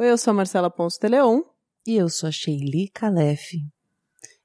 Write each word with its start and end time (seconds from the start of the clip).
Eu 0.00 0.16
sou 0.16 0.30
a 0.30 0.34
Marcela 0.34 0.70
Ponce 0.70 0.96
de 1.00 1.08
Leon. 1.08 1.40
E 1.84 1.96
eu 1.96 2.08
sou 2.08 2.28
a 2.28 2.32
Sheili 2.32 2.88
Calef. 2.88 3.54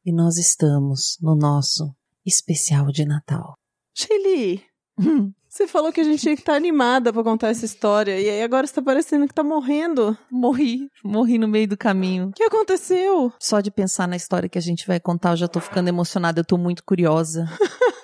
E 0.03 0.11
nós 0.11 0.37
estamos 0.37 1.19
no 1.21 1.35
nosso 1.35 1.95
especial 2.25 2.87
de 2.87 3.05
Natal. 3.05 3.53
Sheili, 3.93 4.63
você 5.47 5.67
falou 5.67 5.93
que 5.93 6.01
a 6.01 6.03
gente 6.03 6.21
tinha 6.21 6.35
que 6.35 6.41
estar 6.41 6.55
animada 6.55 7.13
pra 7.13 7.23
contar 7.23 7.49
essa 7.49 7.65
história. 7.65 8.19
E 8.19 8.27
aí 8.27 8.41
agora 8.41 8.65
você 8.65 8.73
tá 8.73 8.81
parecendo 8.81 9.27
que 9.27 9.33
tá 9.33 9.43
morrendo. 9.43 10.17
Morri, 10.31 10.89
morri 11.03 11.37
no 11.37 11.47
meio 11.47 11.67
do 11.67 11.77
caminho. 11.77 12.29
O 12.29 12.33
que 12.33 12.43
aconteceu? 12.43 13.31
Só 13.39 13.61
de 13.61 13.69
pensar 13.69 14.07
na 14.07 14.15
história 14.15 14.49
que 14.49 14.57
a 14.57 14.61
gente 14.61 14.87
vai 14.87 14.99
contar, 14.99 15.33
eu 15.33 15.37
já 15.37 15.47
tô 15.47 15.59
ficando 15.59 15.87
emocionada, 15.87 16.39
eu 16.39 16.45
tô 16.45 16.57
muito 16.57 16.83
curiosa. 16.83 17.47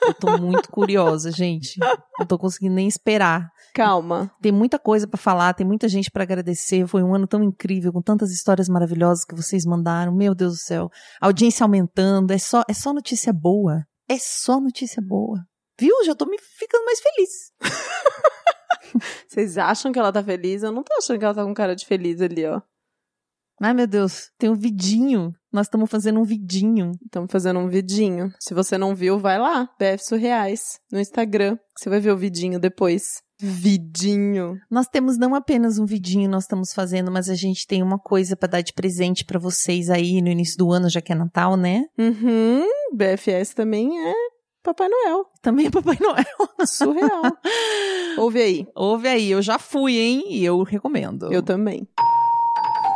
Eu 0.05 0.13
tô 0.13 0.37
muito 0.37 0.69
curiosa, 0.69 1.31
gente. 1.31 1.79
Não 2.19 2.27
tô 2.27 2.37
conseguindo 2.37 2.75
nem 2.75 2.87
esperar. 2.87 3.51
Calma. 3.73 4.31
Tem 4.41 4.51
muita 4.51 4.79
coisa 4.79 5.07
pra 5.07 5.17
falar, 5.17 5.53
tem 5.53 5.65
muita 5.65 5.87
gente 5.87 6.09
pra 6.11 6.23
agradecer. 6.23 6.87
Foi 6.87 7.03
um 7.03 7.13
ano 7.13 7.27
tão 7.27 7.43
incrível, 7.43 7.93
com 7.93 8.01
tantas 8.01 8.31
histórias 8.31 8.67
maravilhosas 8.67 9.25
que 9.25 9.35
vocês 9.35 9.65
mandaram. 9.65 10.13
Meu 10.13 10.33
Deus 10.35 10.53
do 10.53 10.59
céu. 10.59 10.89
audiência 11.21 11.63
aumentando, 11.63 12.31
é 12.31 12.37
só, 12.37 12.63
é 12.67 12.73
só 12.73 12.93
notícia 12.93 13.31
boa. 13.33 13.85
É 14.07 14.17
só 14.17 14.59
notícia 14.59 15.01
boa. 15.01 15.45
Viu? 15.79 16.03
Já 16.03 16.15
tô 16.15 16.25
me 16.25 16.37
ficando 16.39 16.83
mais 16.85 16.99
feliz. 16.99 17.53
Vocês 19.29 19.57
acham 19.57 19.91
que 19.91 19.99
ela 19.99 20.11
tá 20.11 20.23
feliz? 20.23 20.63
Eu 20.63 20.71
não 20.71 20.83
tô 20.83 20.93
achando 20.97 21.19
que 21.19 21.25
ela 21.25 21.33
tá 21.33 21.43
com 21.43 21.53
cara 21.53 21.75
de 21.75 21.85
feliz 21.85 22.19
ali, 22.21 22.45
ó. 22.45 22.61
Ai, 23.61 23.73
meu 23.73 23.85
Deus, 23.85 24.31
tem 24.37 24.49
um 24.49 24.55
vidinho. 24.55 25.33
Nós 25.51 25.67
estamos 25.67 25.89
fazendo 25.89 26.19
um 26.19 26.23
vidinho. 26.23 26.91
Estamos 27.05 27.31
fazendo 27.31 27.59
um 27.59 27.67
vidinho. 27.67 28.31
Se 28.39 28.53
você 28.53 28.77
não 28.77 28.95
viu, 28.95 29.19
vai 29.19 29.37
lá, 29.37 29.69
BF 29.77 30.03
Surreais, 30.03 30.79
no 30.91 30.99
Instagram. 30.99 31.57
Você 31.77 31.89
vai 31.89 31.99
ver 31.99 32.11
o 32.11 32.17
vidinho 32.17 32.59
depois. 32.59 33.21
Vidinho. 33.41 34.59
Nós 34.69 34.87
temos 34.87 35.17
não 35.17 35.33
apenas 35.33 35.79
um 35.79 35.85
vidinho 35.85 36.29
nós 36.29 36.43
estamos 36.43 36.73
fazendo, 36.73 37.09
mas 37.09 37.29
a 37.29 37.35
gente 37.35 37.65
tem 37.65 37.81
uma 37.81 37.97
coisa 37.97 38.35
para 38.35 38.49
dar 38.49 38.61
de 38.61 38.73
presente 38.73 39.23
para 39.23 39.39
vocês 39.39 39.89
aí 39.89 40.21
no 40.21 40.27
início 40.27 40.57
do 40.57 40.71
ano, 40.71 40.89
já 40.89 40.99
que 40.99 41.11
é 41.11 41.15
Natal, 41.15 41.55
né? 41.55 41.85
Uhum. 41.97 42.65
BFS 42.93 43.53
também 43.53 43.97
é 44.05 44.13
Papai 44.61 44.89
Noel. 44.89 45.25
Também 45.41 45.67
é 45.67 45.71
Papai 45.71 45.97
Noel. 46.01 46.67
Surreal. 46.67 47.23
Ouve 48.17 48.41
aí. 48.41 48.67
Ouve 48.75 49.07
aí, 49.07 49.31
eu 49.31 49.41
já 49.41 49.57
fui, 49.57 49.97
hein? 49.97 50.23
E 50.27 50.43
eu 50.43 50.61
recomendo. 50.63 51.31
Eu 51.31 51.41
também. 51.41 51.87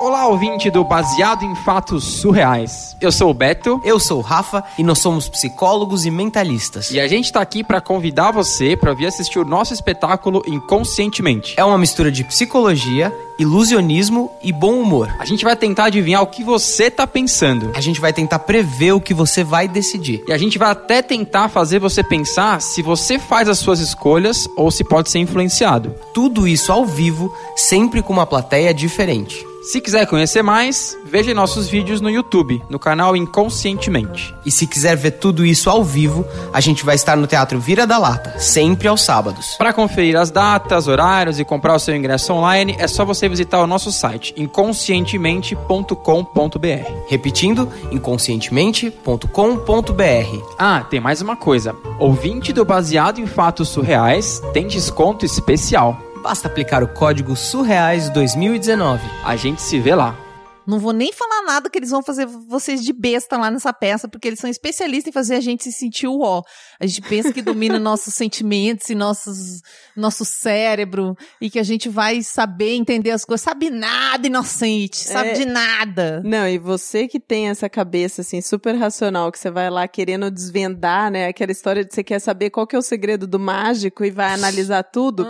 Olá, 0.04 0.28
ouvinte 0.28 0.70
do 0.70 0.84
Baseado 0.84 1.46
em 1.46 1.56
Fatos 1.56 2.04
Surreais. 2.04 2.94
Eu 3.00 3.10
sou 3.10 3.30
o 3.30 3.34
Beto. 3.34 3.80
Eu 3.86 3.98
sou 4.02 4.18
o 4.18 4.22
Rafa 4.22 4.62
e 4.78 4.84
nós 4.84 5.00
somos 5.00 5.30
psicólogos 5.30 6.06
e 6.06 6.12
mentalistas. 6.12 6.92
E 6.92 7.00
a 7.00 7.08
gente 7.08 7.32
tá 7.32 7.40
aqui 7.40 7.64
para 7.64 7.80
convidar 7.80 8.32
você 8.32 8.76
para 8.76 8.94
vir 8.94 9.06
assistir 9.06 9.40
o 9.40 9.46
nosso 9.46 9.74
espetáculo 9.74 10.44
Inconscientemente. 10.46 11.54
É 11.56 11.64
uma 11.64 11.78
mistura 11.78 12.12
de 12.12 12.22
psicologia, 12.26 13.16
ilusionismo 13.40 14.30
e 14.44 14.52
bom 14.52 14.74
humor. 14.74 15.10
A 15.20 15.24
gente 15.24 15.46
vai 15.46 15.56
tentar 15.56 15.86
adivinhar 15.86 16.22
o 16.22 16.28
que 16.28 16.44
você 16.44 16.92
tá 16.92 17.08
pensando. 17.08 17.72
A 17.74 17.80
gente 17.80 18.02
vai 18.02 18.12
tentar 18.12 18.40
prever 18.40 18.92
o 18.92 19.00
que 19.00 19.14
você 19.14 19.42
vai 19.42 19.70
decidir. 19.70 20.22
E 20.28 20.34
a 20.34 20.38
gente 20.38 20.58
vai 20.58 20.72
até 20.72 21.02
tentar 21.02 21.48
fazer 21.48 21.80
você 21.80 22.04
pensar 22.04 22.62
se 22.62 22.82
você 22.82 23.18
faz 23.18 23.48
as 23.48 23.58
suas 23.58 23.80
escolhas 23.80 24.50
ou 24.58 24.70
se 24.70 24.84
pode 24.84 25.10
ser 25.10 25.20
influenciado. 25.20 25.96
Tudo 26.14 26.46
isso 26.46 26.74
ao 26.74 26.86
vivo, 26.86 27.34
sempre 27.56 28.02
com 28.02 28.12
uma 28.12 28.26
plateia 28.26 28.74
diferente. 28.74 29.53
Se 29.64 29.80
quiser 29.80 30.06
conhecer 30.08 30.42
mais, 30.42 30.98
veja 31.06 31.34
nossos 31.34 31.70
vídeos 31.70 32.02
no 32.02 32.10
YouTube, 32.10 32.62
no 32.70 32.78
canal 32.78 33.16
Inconscientemente. 33.16 34.36
E 34.46 34.52
se 34.52 34.68
quiser 34.68 34.98
ver 34.98 35.12
tudo 35.12 35.46
isso 35.46 35.70
ao 35.70 35.86
vivo, 35.86 36.26
a 36.52 36.60
gente 36.60 36.84
vai 36.84 36.96
estar 36.96 37.16
no 37.16 37.26
Teatro 37.26 37.62
Vira 37.62 37.88
da 37.88 37.98
Lata, 37.98 38.38
sempre 38.40 38.90
aos 38.90 39.02
sábados. 39.02 39.56
Para 39.58 39.72
conferir 39.72 40.18
as 40.18 40.30
datas, 40.30 40.90
horários 40.90 41.40
e 41.40 41.46
comprar 41.46 41.76
o 41.76 41.80
seu 41.80 41.96
ingresso 41.96 42.34
online, 42.34 42.76
é 42.78 42.90
só 42.90 43.06
você 43.06 43.30
visitar 43.30 43.62
o 43.62 43.68
nosso 43.68 43.90
site 43.90 44.34
inconscientemente.com.br. 44.36 47.08
Repetindo, 47.08 47.72
inconscientemente.com.br. 47.90 50.56
Ah, 50.60 50.86
tem 50.90 51.00
mais 51.00 51.22
uma 51.22 51.38
coisa. 51.38 51.74
Ouvinte 52.00 52.52
do 52.52 52.66
Baseado 52.66 53.22
em 53.22 53.26
Fatos 53.26 53.70
Surreais 53.70 54.42
tem 54.52 54.68
desconto 54.68 55.26
especial. 55.26 55.98
Basta 56.24 56.48
aplicar 56.48 56.82
o 56.82 56.88
código 56.88 57.36
Surreais 57.36 58.10
2019. 58.10 59.04
A 59.26 59.36
gente 59.36 59.62
se 59.62 59.78
vê 59.78 59.94
lá. 59.94 60.18
Não 60.66 60.80
vou 60.80 60.94
nem 60.94 61.12
falar 61.12 61.42
nada 61.42 61.70
que 61.70 61.78
eles 61.78 61.90
vão 61.90 62.02
fazer 62.02 62.26
vocês 62.26 62.82
de 62.82 62.94
besta 62.94 63.36
lá 63.38 63.52
nessa 63.52 63.74
peça, 63.74 64.08
porque 64.08 64.30
eles 64.30 64.40
são 64.40 64.50
especialistas 64.50 65.10
em 65.10 65.12
fazer 65.12 65.36
a 65.36 65.42
gente 65.42 65.66
se 65.66 65.74
sentir 65.74 66.08
o 66.08 66.22
ó. 66.22 66.42
A 66.80 66.86
gente 66.88 67.02
pensa 67.02 67.34
que 67.34 67.42
domina 67.42 67.78
nossos 67.80 68.14
sentimentos 68.14 68.90
e 68.90 68.96
nossos, 68.96 69.62
nosso 69.94 70.24
cérebro, 70.24 71.18
e 71.42 71.50
que 71.50 71.60
a 71.60 71.64
gente 71.64 71.90
vai 71.90 72.24
saber 72.24 72.76
entender 72.76 73.12
as 73.12 73.26
coisas. 73.26 73.44
Sabe 73.44 73.70
nada, 73.70 74.26
inocente. 74.26 74.96
Sabe 74.96 75.32
É. 75.32 75.34
de 75.34 75.44
nada. 75.44 76.22
Não, 76.24 76.48
e 76.48 76.58
você 76.58 77.10
que 77.10 77.20
tem 77.20 77.50
essa 77.50 77.68
cabeça, 77.68 78.22
assim, 78.22 78.40
super 78.40 78.78
racional, 78.78 79.34
que 79.34 79.40
você 79.40 79.52
vai 79.52 79.70
lá 79.70 79.86
querendo 79.86 80.32
desvendar, 80.32 81.12
né? 81.12 81.28
Aquela 81.28 81.52
história 81.52 81.84
de 81.84 81.94
você 81.94 82.06
quer 82.06 82.20
saber 82.20 82.50
qual 82.52 82.66
que 82.66 82.74
é 82.78 82.80
o 82.80 82.82
segredo 82.82 83.28
do 83.28 83.38
mágico 83.38 84.06
e 84.06 84.12
vai 84.12 84.32
analisar 84.32 84.84
tudo. 84.84 85.28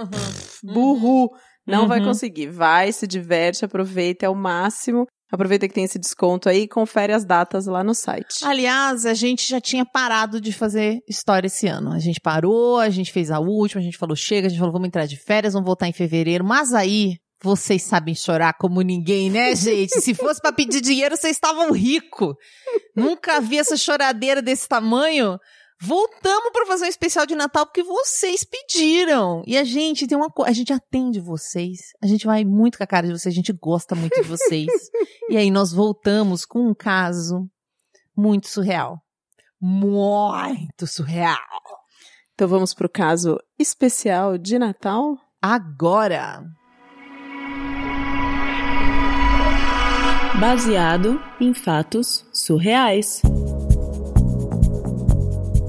Burro! 0.63 1.29
Não 1.66 1.88
vai 1.88 2.00
Uhum. 2.00 2.06
conseguir. 2.07 2.47
Vai, 2.47 2.91
se 2.91 3.06
diverte, 3.07 3.63
aproveita, 3.66 4.25
é 4.25 4.29
o 4.29 4.35
máximo. 4.35 5.06
Aproveita 5.31 5.68
que 5.68 5.74
tem 5.74 5.85
esse 5.85 5.97
desconto 5.97 6.47
aí 6.47 6.62
e 6.63 6.68
confere 6.68 7.12
as 7.12 7.25
datas 7.25 7.66
lá 7.66 7.84
no 7.84 7.96
site. 7.96 8.44
Aliás, 8.46 9.06
a 9.06 9.13
gente 9.16 9.50
já 9.50 9.59
tinha 9.59 9.84
parado 9.85 10.40
de 10.40 10.51
fazer 10.53 11.00
história 11.09 11.47
esse 11.47 11.66
ano. 11.68 11.91
A 11.91 11.97
gente 12.00 12.19
parou, 12.22 12.78
a 12.79 12.90
gente 12.90 13.12
fez 13.12 13.31
a 13.31 13.40
última, 13.40 13.81
a 13.81 13.84
gente 13.84 13.97
falou 13.97 14.16
chega, 14.16 14.46
a 14.46 14.50
gente 14.50 14.59
falou 14.59 14.74
vamos 14.74 14.88
entrar 14.88 15.06
de 15.07 15.18
férias, 15.18 15.53
vamos 15.53 15.66
voltar 15.66 15.88
em 15.88 15.94
fevereiro. 15.94 16.44
Mas 16.46 16.72
aí, 16.74 17.16
vocês 17.44 17.81
sabem 17.81 18.13
chorar 18.13 18.53
como 18.59 18.81
ninguém, 18.81 19.30
né, 19.31 19.56
gente? 19.56 20.00
Se 20.01 20.13
fosse 20.13 20.40
pra 20.40 20.51
pedir 20.51 20.81
dinheiro, 20.81 21.18
vocês 21.18 21.35
estavam 21.35 21.72
ricos. 21.72 22.35
Nunca 22.95 23.41
vi 23.41 23.57
essa 23.57 23.75
choradeira 23.75 24.40
desse 24.41 24.68
tamanho. 24.68 25.40
Voltamos 25.85 26.49
para 26.53 26.66
fazer 26.66 26.85
um 26.85 26.88
especial 26.88 27.25
de 27.25 27.35
Natal 27.35 27.66
porque 27.66 27.83
vocês 27.83 28.45
pediram. 28.45 29.44
E 29.45 29.57
a 29.57 29.66
gente 29.66 30.07
tem 30.07 30.17
uma 30.17 30.29
coisa, 30.29 30.49
a 30.49 30.53
gente 30.53 30.71
atende 30.71 31.19
vocês. 31.19 31.91
A 32.01 32.07
gente 32.07 32.25
vai 32.25 32.45
muito 32.45 32.77
com 32.77 32.85
a 32.85 32.88
cara 32.88 33.05
de 33.05 33.11
vocês, 33.11 33.33
a 33.33 33.35
gente 33.35 33.51
gosta 33.51 33.94
muito 33.94 34.16
de 34.16 34.25
vocês. 34.25 34.66
e 35.29 35.35
aí 35.35 35.51
nós 35.51 35.73
voltamos 35.73 36.45
com 36.45 36.69
um 36.69 36.73
caso 36.73 37.49
muito 38.16 38.47
surreal. 38.47 38.97
Muito 39.59 40.88
surreal. 40.88 41.38
Então 42.33 42.47
vamos 42.47 42.73
pro 42.73 42.88
caso 42.88 43.38
especial 43.59 44.38
de 44.38 44.57
Natal. 44.57 45.17
Agora. 45.41 46.45
Baseado 50.39 51.21
em 51.41 51.53
fatos 51.53 52.25
surreais. 52.31 53.21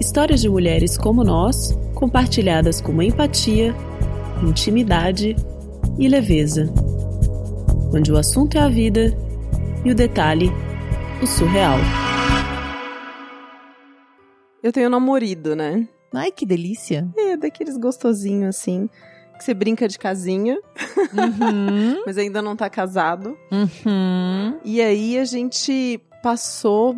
Histórias 0.05 0.43
de 0.43 0.51
mulheres 0.51 0.99
como 0.99 1.25
nós, 1.25 1.73
compartilhadas 1.95 2.79
com 2.79 3.01
empatia, 3.01 3.75
intimidade 4.47 5.35
e 5.99 6.07
leveza. 6.07 6.71
Onde 7.91 8.13
o 8.13 8.19
assunto 8.19 8.59
é 8.59 8.61
a 8.61 8.69
vida 8.69 9.17
e 9.83 9.91
o 9.91 9.95
detalhe, 9.95 10.51
o 11.23 11.27
surreal. 11.27 11.79
Eu 14.63 14.71
tenho 14.73 14.89
um 14.89 14.91
namorado, 14.91 15.57
né? 15.57 15.89
Ai, 16.13 16.31
que 16.31 16.45
delícia. 16.45 17.09
É, 17.17 17.39
daqueles 17.39 17.79
gostosinhos 17.79 18.55
assim. 18.57 18.91
Que 19.39 19.43
você 19.43 19.55
brinca 19.55 19.89
de 19.89 19.99
casinha, 19.99 20.59
Uhum. 21.15 22.03
mas 22.05 22.19
ainda 22.19 22.43
não 22.43 22.55
tá 22.55 22.69
casado. 22.69 23.39
Uhum. 23.51 24.59
E 24.63 24.83
aí 24.83 25.19
a 25.19 25.25
gente 25.25 25.99
passou 26.23 26.95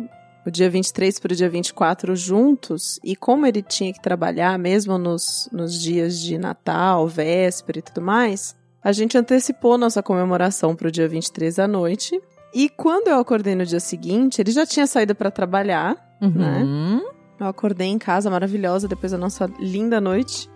o 0.47 0.51
dia 0.51 0.69
23 0.69 1.19
para 1.19 1.33
o 1.33 1.35
dia 1.35 1.49
24 1.49 2.15
juntos, 2.15 2.99
e 3.03 3.15
como 3.15 3.45
ele 3.45 3.61
tinha 3.61 3.91
que 3.93 4.01
trabalhar 4.01 4.57
mesmo 4.57 4.97
nos, 4.97 5.49
nos 5.51 5.79
dias 5.79 6.19
de 6.19 6.37
Natal, 6.37 7.07
véspera 7.07 7.79
e 7.79 7.81
tudo 7.81 8.01
mais, 8.01 8.55
a 8.83 8.91
gente 8.91 9.17
antecipou 9.17 9.77
nossa 9.77 10.01
comemoração 10.01 10.75
para 10.75 10.87
o 10.87 10.91
dia 10.91 11.07
23 11.07 11.59
à 11.59 11.67
noite. 11.67 12.19
E 12.53 12.69
quando 12.69 13.09
eu 13.09 13.19
acordei 13.19 13.55
no 13.55 13.65
dia 13.65 13.79
seguinte, 13.79 14.39
ele 14.41 14.51
já 14.51 14.65
tinha 14.65 14.87
saído 14.87 15.13
para 15.13 15.29
trabalhar. 15.29 15.97
Uhum. 16.21 17.01
Eu 17.39 17.47
acordei 17.47 17.87
em 17.87 17.97
casa 17.99 18.29
maravilhosa 18.29 18.87
depois 18.87 19.11
da 19.11 19.17
nossa 19.17 19.49
linda 19.59 19.99
noite. 19.99 20.49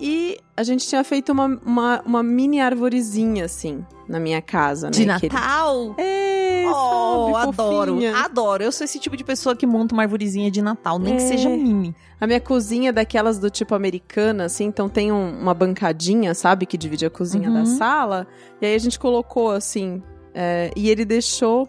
E 0.00 0.38
a 0.56 0.62
gente 0.62 0.86
tinha 0.86 1.04
feito 1.04 1.30
uma, 1.32 1.46
uma, 1.66 2.00
uma 2.06 2.22
mini 2.22 2.58
arvorezinha, 2.60 3.44
assim, 3.44 3.84
na 4.08 4.18
minha 4.18 4.40
casa, 4.40 4.86
né? 4.86 4.92
De 4.92 5.04
Que 5.18 5.26
ele- 5.26 5.34
Natal? 5.34 5.94
É, 5.98 6.39
Oh, 6.72 7.32
sabe, 7.32 7.48
adoro, 7.48 7.92
fofinha. 7.94 8.16
adoro. 8.16 8.62
Eu 8.64 8.72
sou 8.72 8.84
esse 8.84 8.98
tipo 8.98 9.16
de 9.16 9.24
pessoa 9.24 9.54
que 9.56 9.66
monta 9.66 9.94
uma 9.94 10.02
arvorezinha 10.02 10.50
de 10.50 10.62
Natal, 10.62 10.98
nem 10.98 11.16
que 11.16 11.22
É. 11.22 11.26
seja 11.26 11.48
mini. 11.48 11.94
A 12.20 12.26
minha 12.26 12.40
cozinha 12.40 12.90
é 12.90 12.92
daquelas 12.92 13.38
do 13.38 13.48
tipo 13.50 13.74
americana, 13.74 14.44
assim, 14.44 14.64
então 14.64 14.88
tem 14.88 15.10
um- 15.10 15.40
uma 15.40 15.54
bancadinha, 15.54 16.34
sabe, 16.34 16.66
que 16.66 16.76
divide 16.76 17.06
a 17.06 17.10
cozinha 17.10 17.48
Uhum. 17.48 17.54
da 17.54 17.66
sala. 17.66 18.26
E 18.60 18.66
aí 18.66 18.74
a 18.74 18.78
gente 18.78 18.98
colocou, 18.98 19.50
assim, 19.50 20.02
é, 20.34 20.70
e 20.76 20.90
ele 20.90 21.04
deixou 21.04 21.68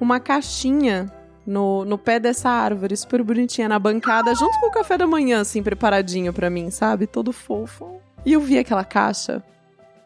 uma 0.00 0.18
caixinha 0.20 1.10
no, 1.46 1.84
no 1.84 1.96
pé 1.98 2.18
dessa 2.20 2.48
árvore, 2.50 2.96
super 2.96 3.22
bonitinha, 3.22 3.68
na 3.68 3.78
bancada, 3.78 4.34
junto 4.34 4.58
com 4.60 4.66
o 4.66 4.70
café 4.72 4.96
da 4.98 5.06
manhã, 5.06 5.40
assim, 5.40 5.62
preparadinho 5.62 6.32
pra 6.32 6.48
mim, 6.50 6.70
sabe? 6.70 7.06
Todo 7.06 7.32
fofo. 7.32 7.96
E 8.26 8.32
eu 8.32 8.40
vi 8.40 8.58
aquela 8.58 8.84
caixa, 8.84 9.42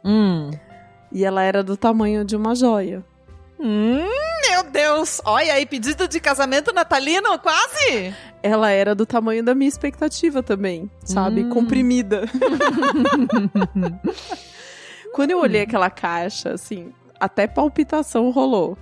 Hum. 0.04 0.50
E 1.10 1.24
ela 1.24 1.42
era 1.42 1.62
do 1.64 1.76
tamanho 1.76 2.24
de 2.24 2.36
uma 2.36 2.54
joia. 2.54 3.04
Hum, 3.58 4.04
Deus! 4.76 5.22
Olha 5.24 5.54
aí, 5.54 5.64
pedido 5.64 6.06
de 6.06 6.20
casamento 6.20 6.70
natalino, 6.70 7.38
quase! 7.38 8.14
Ela 8.42 8.70
era 8.70 8.94
do 8.94 9.06
tamanho 9.06 9.42
da 9.42 9.54
minha 9.54 9.68
expectativa 9.68 10.42
também, 10.42 10.90
sabe? 11.02 11.44
Hum. 11.44 11.48
Comprimida. 11.48 12.24
Quando 15.14 15.30
eu 15.30 15.40
olhei 15.40 15.62
aquela 15.62 15.88
caixa, 15.88 16.52
assim, 16.52 16.92
até 17.18 17.46
palpitação 17.46 18.30
rolou. 18.30 18.76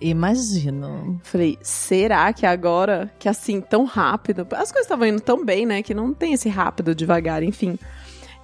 Imagino. 0.00 1.20
Falei, 1.24 1.58
será 1.60 2.32
que 2.32 2.46
agora, 2.46 3.12
que 3.18 3.28
assim, 3.28 3.60
tão 3.60 3.84
rápido? 3.84 4.42
As 4.52 4.70
coisas 4.70 4.82
estavam 4.82 5.08
indo 5.08 5.20
tão 5.20 5.44
bem, 5.44 5.66
né? 5.66 5.82
Que 5.82 5.92
não 5.92 6.14
tem 6.14 6.34
esse 6.34 6.48
rápido, 6.48 6.94
devagar, 6.94 7.42
enfim. 7.42 7.76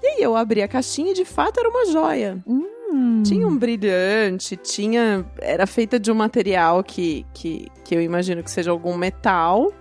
E 0.02 0.06
aí 0.06 0.22
eu 0.22 0.34
abri 0.34 0.62
a 0.62 0.68
caixinha 0.68 1.12
e 1.12 1.14
de 1.14 1.24
fato 1.24 1.60
era 1.60 1.68
uma 1.68 1.86
joia. 1.92 2.42
Hum. 2.44 2.77
Tinha 3.24 3.46
um 3.46 3.56
brilhante, 3.56 4.56
tinha. 4.56 5.24
Era 5.38 5.66
feita 5.66 5.98
de 5.98 6.10
um 6.10 6.14
material 6.14 6.82
que, 6.82 7.26
que, 7.34 7.68
que 7.84 7.94
eu 7.94 8.00
imagino 8.00 8.42
que 8.42 8.50
seja 8.50 8.70
algum 8.70 8.96
metal, 8.96 9.72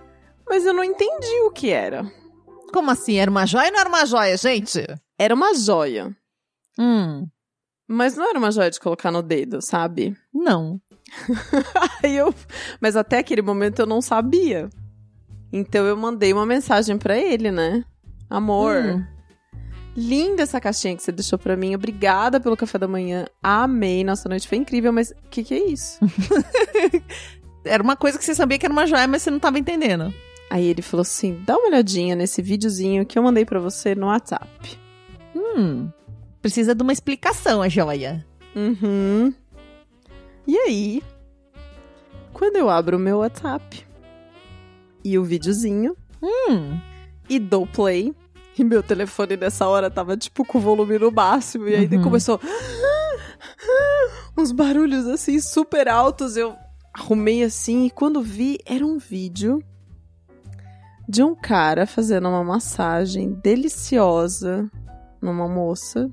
mas 0.48 0.64
eu 0.66 0.72
não 0.74 0.84
entendi 0.84 1.40
o 1.46 1.50
que 1.50 1.70
era. 1.70 2.10
Como 2.72 2.90
assim? 2.90 3.16
Era 3.16 3.30
uma 3.30 3.46
joia 3.46 3.66
ou 3.66 3.72
não 3.72 3.80
era 3.80 3.88
uma 3.88 4.04
joia, 4.06 4.36
gente? 4.36 4.84
Era 5.18 5.34
uma 5.34 5.54
joia. 5.54 6.14
Hum. 6.78 7.26
Mas 7.88 8.14
não 8.16 8.28
era 8.28 8.38
uma 8.38 8.50
joia 8.52 8.70
de 8.70 8.78
colocar 8.78 9.10
no 9.10 9.22
dedo, 9.22 9.62
sabe? 9.62 10.14
Não. 10.32 10.78
Aí 12.04 12.16
eu, 12.16 12.34
mas 12.80 12.96
até 12.96 13.18
aquele 13.18 13.40
momento 13.40 13.78
eu 13.80 13.86
não 13.86 14.02
sabia. 14.02 14.68
Então 15.50 15.86
eu 15.86 15.96
mandei 15.96 16.32
uma 16.32 16.44
mensagem 16.44 16.98
pra 16.98 17.16
ele, 17.16 17.50
né? 17.50 17.82
Amor, 18.28 18.76
Hum. 18.76 19.06
Linda 19.98 20.44
essa 20.44 20.60
caixinha 20.60 20.96
que 20.96 21.02
você 21.02 21.10
deixou 21.10 21.38
pra 21.38 21.56
mim. 21.56 21.74
Obrigada 21.74 22.38
pelo 22.38 22.56
café 22.56 22.78
da 22.78 22.86
manhã. 22.86 23.26
Amei, 23.42 24.04
nossa 24.04 24.28
noite 24.28 24.46
foi 24.46 24.58
incrível, 24.58 24.92
mas 24.92 25.10
o 25.10 25.28
que 25.28 25.42
que 25.42 25.54
é 25.54 25.64
isso? 25.70 25.98
Era 27.64 27.82
uma 27.82 27.96
coisa 27.96 28.16
que 28.16 28.24
você 28.24 28.34
sabia 28.34 28.56
que 28.58 28.64
era 28.64 28.72
uma 28.72 28.86
joia, 28.86 29.06
mas 29.08 29.22
você 29.22 29.30
não 29.30 29.38
tava 29.40 29.58
entendendo. 29.58 30.14
Aí 30.48 30.64
ele 30.64 30.80
falou 30.80 31.02
assim: 31.02 31.42
"Dá 31.44 31.56
uma 31.56 31.68
olhadinha 31.68 32.14
nesse 32.14 32.40
videozinho 32.40 33.04
que 33.04 33.18
eu 33.18 33.22
mandei 33.22 33.44
pra 33.44 33.60
você 33.60 33.94
no 33.94 34.06
WhatsApp". 34.06 34.78
Hum. 35.36 35.90
Precisa 36.40 36.74
de 36.74 36.82
uma 36.82 36.92
explicação, 36.92 37.60
a 37.60 37.68
joia. 37.68 38.24
Uhum. 38.56 39.34
E 40.46 40.56
aí, 40.56 41.02
quando 42.32 42.56
eu 42.56 42.70
abro 42.70 42.96
o 42.96 43.00
meu 43.00 43.18
WhatsApp 43.18 43.84
e 45.04 45.18
o 45.18 45.24
videozinho 45.24 45.94
Hum. 46.22 46.78
e 47.28 47.38
dou 47.38 47.66
play, 47.66 48.14
e 48.58 48.64
meu 48.64 48.82
telefone 48.82 49.36
nessa 49.36 49.66
hora 49.66 49.90
tava 49.90 50.16
tipo 50.16 50.44
com 50.44 50.58
o 50.58 50.60
volume 50.60 50.98
no 50.98 51.10
máximo, 51.12 51.68
e 51.68 51.74
aí 51.74 51.86
Uhum. 51.96 52.02
começou 52.02 52.40
uns 54.36 54.52
barulhos 54.52 55.06
assim 55.06 55.40
super 55.40 55.88
altos. 55.88 56.36
Eu 56.36 56.54
arrumei 56.94 57.42
assim, 57.42 57.86
e 57.86 57.90
quando 57.90 58.20
vi, 58.22 58.58
era 58.66 58.84
um 58.84 58.98
vídeo 58.98 59.62
de 61.08 61.22
um 61.22 61.34
cara 61.34 61.86
fazendo 61.86 62.28
uma 62.28 62.44
massagem 62.44 63.32
deliciosa 63.42 64.70
numa 65.20 65.48
moça 65.48 66.10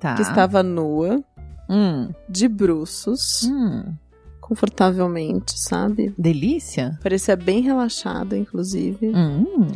Tá. 0.00 0.14
que 0.16 0.22
estava 0.22 0.62
nua, 0.62 1.22
Hum. 1.70 2.10
de 2.28 2.48
bruços. 2.48 3.44
Hum. 3.44 3.94
confortavelmente, 4.40 5.58
sabe? 5.58 6.12
Delícia? 6.18 6.98
Parecia 7.02 7.34
bem 7.36 7.62
relaxada, 7.62 8.36
inclusive. 8.36 9.10
Hum. 9.14 9.68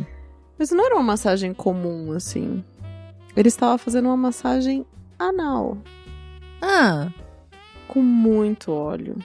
Mas 0.57 0.71
não 0.71 0.85
era 0.85 0.95
uma 0.95 1.03
massagem 1.03 1.53
comum, 1.53 2.11
assim. 2.11 2.63
Ele 3.35 3.47
estava 3.49 3.77
fazendo 3.77 4.07
uma 4.07 4.17
massagem 4.17 4.85
anal, 5.19 5.77
Ah. 6.61 7.09
com 7.87 8.01
muito 8.01 8.71
óleo. 8.71 9.15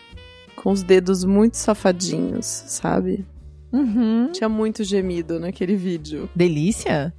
Com 0.57 0.71
os 0.71 0.83
dedos 0.83 1.25
muito 1.25 1.57
safadinhos, 1.57 2.47
sabe? 2.47 3.27
Uhum. 3.73 4.31
Tinha 4.33 4.49
muito 4.49 4.85
gemido 4.85 5.41
naquele 5.41 5.75
vídeo. 5.77 6.29
Delícia? 6.37 7.13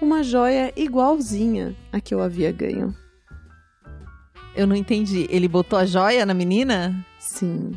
Uma 0.00 0.22
joia 0.22 0.72
igualzinha 0.76 1.76
a 1.92 2.00
que 2.00 2.14
eu 2.14 2.22
havia 2.22 2.50
ganho. 2.50 2.94
Eu 4.56 4.66
não 4.66 4.74
entendi. 4.74 5.26
Ele 5.30 5.46
botou 5.46 5.78
a 5.78 5.84
joia 5.84 6.24
na 6.24 6.32
menina? 6.34 7.04
Sim. 7.18 7.72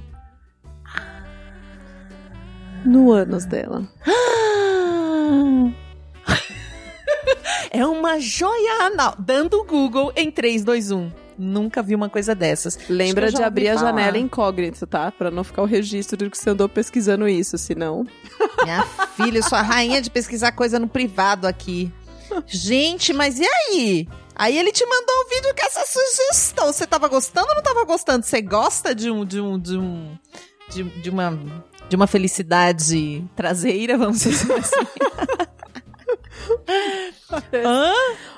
No 2.85 3.11
ânus 3.11 3.45
dela. 3.45 3.87
É 7.75 7.83
uma 7.87 8.19
joia 8.19 8.83
anal. 8.83 9.15
Dando 9.17 9.59
o 9.59 9.65
Google 9.65 10.13
em 10.15 10.29
3, 10.29 10.63
2, 10.63 10.91
1. 10.91 11.11
Nunca 11.39 11.81
vi 11.81 11.95
uma 11.95 12.07
coisa 12.07 12.35
dessas. 12.35 12.77
Lembra 12.87 13.31
de 13.31 13.41
abrir 13.41 13.69
a 13.69 13.75
falar. 13.75 13.89
janela 13.89 14.17
incógnito, 14.19 14.85
tá? 14.85 15.11
Pra 15.11 15.31
não 15.31 15.43
ficar 15.43 15.63
o 15.63 15.65
registro 15.65 16.15
de 16.15 16.29
que 16.29 16.37
você 16.37 16.51
andou 16.51 16.69
pesquisando 16.69 17.27
isso, 17.27 17.57
senão. 17.57 18.05
Minha 18.63 18.83
filha, 19.15 19.39
eu 19.39 19.43
sou 19.43 19.57
a 19.57 19.63
rainha 19.63 19.99
de 20.03 20.11
pesquisar 20.11 20.51
coisa 20.51 20.77
no 20.77 20.87
privado 20.87 21.47
aqui. 21.47 21.91
Gente, 22.45 23.11
mas 23.11 23.39
e 23.39 23.45
aí? 23.45 24.07
Aí 24.35 24.57
ele 24.57 24.71
te 24.71 24.85
mandou 24.85 25.15
um 25.15 25.29
vídeo 25.29 25.55
com 25.55 25.65
essa 25.65 25.83
sugestão. 25.87 26.71
Você 26.71 26.85
tava 26.85 27.07
gostando 27.07 27.47
ou 27.49 27.55
não 27.55 27.63
tava 27.63 27.83
gostando? 27.85 28.23
Você 28.23 28.41
gosta 28.41 28.93
de 28.93 29.09
um. 29.09 29.25
de 29.25 29.39
um. 29.39 29.57
de 29.57 29.77
um. 29.77 30.17
de, 30.69 30.83
de 30.83 31.09
uma. 31.09 31.39
De 31.89 31.95
uma 31.95 32.07
felicidade 32.07 33.23
traseira, 33.35 33.97
vamos 33.97 34.19
dizer 34.21 34.51
assim. 34.53 34.87
Hã? 37.65 37.93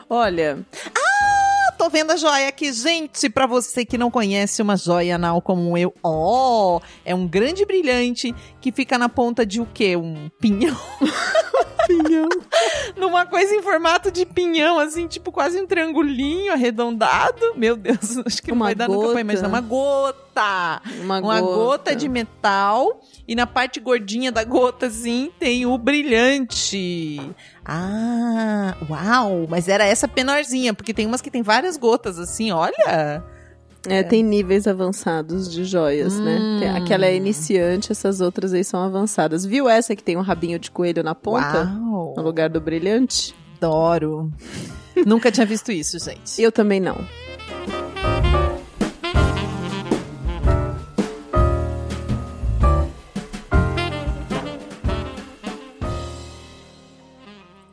Olha, 0.09 0.59
Ah, 0.95 1.71
tô 1.77 1.89
vendo 1.89 2.11
a 2.11 2.15
joia 2.15 2.47
aqui, 2.49 2.71
gente. 2.71 3.29
Pra 3.29 3.47
você 3.47 3.83
que 3.83 3.97
não 3.97 4.11
conhece 4.11 4.61
uma 4.61 4.77
joia 4.77 5.15
anal 5.15 5.41
como 5.41 5.77
eu, 5.77 5.93
ó, 6.03 6.79
é 7.03 7.13
um 7.15 7.27
grande 7.27 7.65
brilhante 7.65 8.33
que 8.65 8.71
fica 8.71 8.97
na 8.97 9.07
ponta 9.07 9.45
de 9.45 9.61
o 9.61 9.67
quê? 9.71 9.95
Um 9.95 10.27
pinhão? 10.39 10.75
pinhão. 11.87 12.27
Numa 12.97 13.27
coisa 13.27 13.53
em 13.53 13.61
formato 13.61 14.09
de 14.09 14.25
pinhão, 14.25 14.79
assim, 14.79 15.05
tipo 15.05 15.31
quase 15.31 15.61
um 15.61 15.67
triangulinho 15.67 16.51
arredondado. 16.51 17.53
Meu 17.55 17.75
Deus, 17.77 18.17
acho 18.25 18.41
que 18.41 18.49
não 18.49 18.55
Uma 18.55 18.65
vai 18.65 18.73
dar 18.73 18.87
nunca 18.87 18.99
pra 19.01 19.07
gota. 19.09 19.21
imaginar. 19.21 19.47
Uma 19.49 19.61
gota! 19.61 20.81
Uma, 20.99 21.19
Uma 21.19 21.41
gota. 21.41 21.95
de 21.95 22.09
metal 22.09 22.99
e 23.27 23.35
na 23.35 23.45
parte 23.45 23.79
gordinha 23.79 24.31
da 24.31 24.43
gota, 24.43 24.87
assim, 24.87 25.31
tem 25.37 25.67
o 25.67 25.77
brilhante. 25.77 27.21
Ah, 27.63 28.75
uau! 28.89 29.45
Mas 29.47 29.67
era 29.67 29.85
essa 29.85 30.09
menorzinha, 30.13 30.73
porque 30.73 30.91
tem 30.91 31.05
umas 31.05 31.21
que 31.21 31.29
tem 31.29 31.43
várias 31.43 31.77
gotas, 31.77 32.17
assim, 32.17 32.51
olha. 32.51 33.23
É, 33.87 34.03
tem 34.03 34.23
níveis 34.23 34.67
avançados 34.67 35.51
de 35.51 35.63
joias, 35.63 36.19
né? 36.19 36.37
Hum. 36.39 36.59
Tem- 36.59 36.69
aquela 36.69 37.05
é 37.05 37.15
iniciante, 37.15 37.91
essas 37.91 38.21
outras 38.21 38.53
aí 38.53 38.63
são 38.63 38.81
avançadas. 38.81 39.45
Viu 39.45 39.69
essa 39.69 39.95
que 39.95 40.03
tem 40.03 40.17
um 40.17 40.21
rabinho 40.21 40.57
de 40.59 40.71
coelho 40.71 41.03
na 41.03 41.13
ponta? 41.15 41.63
Uau! 41.65 42.13
No 42.17 42.23
lugar 42.23 42.49
do 42.49 42.59
brilhante? 42.59 43.33
Adoro. 43.57 44.31
Nunca 45.05 45.31
tinha 45.31 45.45
visto 45.45 45.71
isso, 45.71 45.97
gente. 45.99 46.41
Eu 46.41 46.51
também 46.51 46.79
não. 46.79 46.97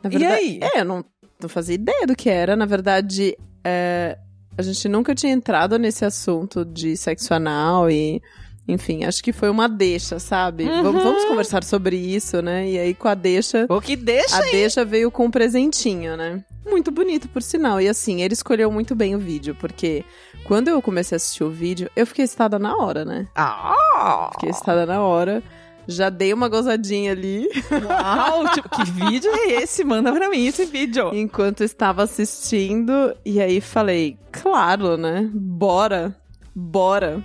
Na 0.03 0.09
E 0.11 0.25
aí? 0.25 0.59
É, 0.61 0.81
eu 0.81 0.85
não, 0.85 1.05
não 1.41 1.49
fazia 1.49 1.75
ideia 1.75 2.05
do 2.05 2.15
que 2.15 2.29
era. 2.29 2.55
Na 2.55 2.65
verdade, 2.65 3.37
é, 3.63 4.17
a 4.57 4.61
gente 4.61 4.87
nunca 4.87 5.15
tinha 5.15 5.33
entrado 5.33 5.77
nesse 5.77 6.05
assunto 6.05 6.63
de 6.65 6.95
sexo 6.97 7.33
anal 7.33 7.89
e. 7.89 8.21
Enfim, 8.65 9.03
acho 9.03 9.21
que 9.21 9.33
foi 9.33 9.49
uma 9.49 9.67
deixa, 9.67 10.19
sabe? 10.19 10.63
Uhum. 10.63 10.83
Vamos, 10.83 11.03
vamos 11.03 11.25
conversar 11.25 11.65
sobre 11.65 11.97
isso, 11.97 12.41
né? 12.41 12.69
E 12.69 12.79
aí, 12.79 12.93
com 12.93 13.09
a 13.09 13.13
deixa, 13.13 13.65
O 13.67 13.81
que 13.81 13.93
deixa 13.97 14.37
a 14.37 14.41
deixa 14.41 14.85
veio 14.85 15.11
com 15.11 15.25
um 15.25 15.31
presentinho, 15.31 16.15
né? 16.15 16.41
Muito 16.65 16.89
bonito, 16.89 17.27
por 17.27 17.41
sinal. 17.41 17.81
E 17.81 17.89
assim, 17.89 18.21
ele 18.21 18.33
escolheu 18.33 18.71
muito 18.71 18.95
bem 18.95 19.15
o 19.15 19.19
vídeo, 19.19 19.53
porque 19.59 20.05
quando 20.45 20.69
eu 20.69 20.81
comecei 20.81 21.13
a 21.13 21.17
assistir 21.17 21.43
o 21.43 21.49
vídeo, 21.49 21.89
eu 21.93 22.07
fiquei 22.07 22.23
excitada 22.23 22.57
na 22.57 22.77
hora, 22.77 23.03
né? 23.03 23.27
Ah! 23.35 24.29
Fiquei 24.31 24.49
excitada 24.49 24.85
na 24.85 25.01
hora. 25.01 25.43
Já 25.87 26.09
dei 26.09 26.33
uma 26.33 26.47
gozadinha 26.47 27.11
ali 27.11 27.47
Uau! 27.71 28.49
tipo, 28.53 28.69
que 28.69 28.83
vídeo 28.85 29.31
é 29.31 29.63
esse? 29.63 29.83
Manda 29.83 30.11
pra 30.11 30.29
mim 30.29 30.45
esse 30.45 30.65
vídeo. 30.65 31.13
enquanto 31.13 31.63
estava 31.63 32.03
assistindo. 32.03 33.15
E 33.25 33.41
aí 33.41 33.59
falei, 33.59 34.17
claro, 34.31 34.97
né? 34.97 35.29
Bora, 35.33 36.15
bora. 36.55 37.23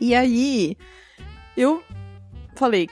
E 0.00 0.14
aí 0.14 0.76
eu 1.56 1.82
falei, 2.54 2.88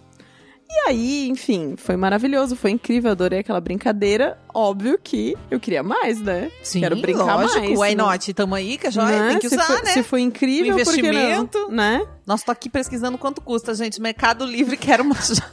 E 0.75 0.89
aí, 0.89 1.29
enfim, 1.29 1.75
foi 1.77 1.97
maravilhoso, 1.99 2.57
foi 2.57 2.71
incrível, 2.71 3.11
adorei 3.11 3.41
aquela 3.41 3.61
brincadeira. 3.61 4.39
Óbvio 4.55 4.99
que 5.03 5.37
eu 5.51 5.61
queria 5.61 5.83
mais, 5.83 6.19
né? 6.19 6.51
Sim, 6.63 6.81
Quero 6.81 6.97
brincar 6.97 7.37
lógico, 7.37 7.61
mais. 7.61 7.79
why 7.79 7.95
né? 7.95 8.03
not? 8.03 8.33
Tamo 8.33 8.55
aí, 8.55 8.79
que 8.79 8.87
a 8.87 8.91
joia 8.91 9.07
Né? 9.23 9.29
tem 9.33 9.39
que 9.39 9.49
se 9.51 9.55
usar, 9.55 9.67
foi, 9.67 9.83
né? 9.83 9.91
Se 9.93 10.03
foi 10.03 10.21
incrível, 10.23 10.75
por 10.77 10.95
que 10.95 11.03
não? 11.03 11.09
investimento. 11.11 11.69
Né? 11.71 12.07
Nossa, 12.27 12.47
tô 12.47 12.53
aqui 12.53 12.71
pesquisando 12.71 13.19
quanto 13.19 13.43
custa, 13.43 13.75
gente. 13.75 14.01
Mercado 14.01 14.47
Livre 14.47 14.79
quero 14.79 15.03
uma 15.05 15.15
joia. 15.21 15.45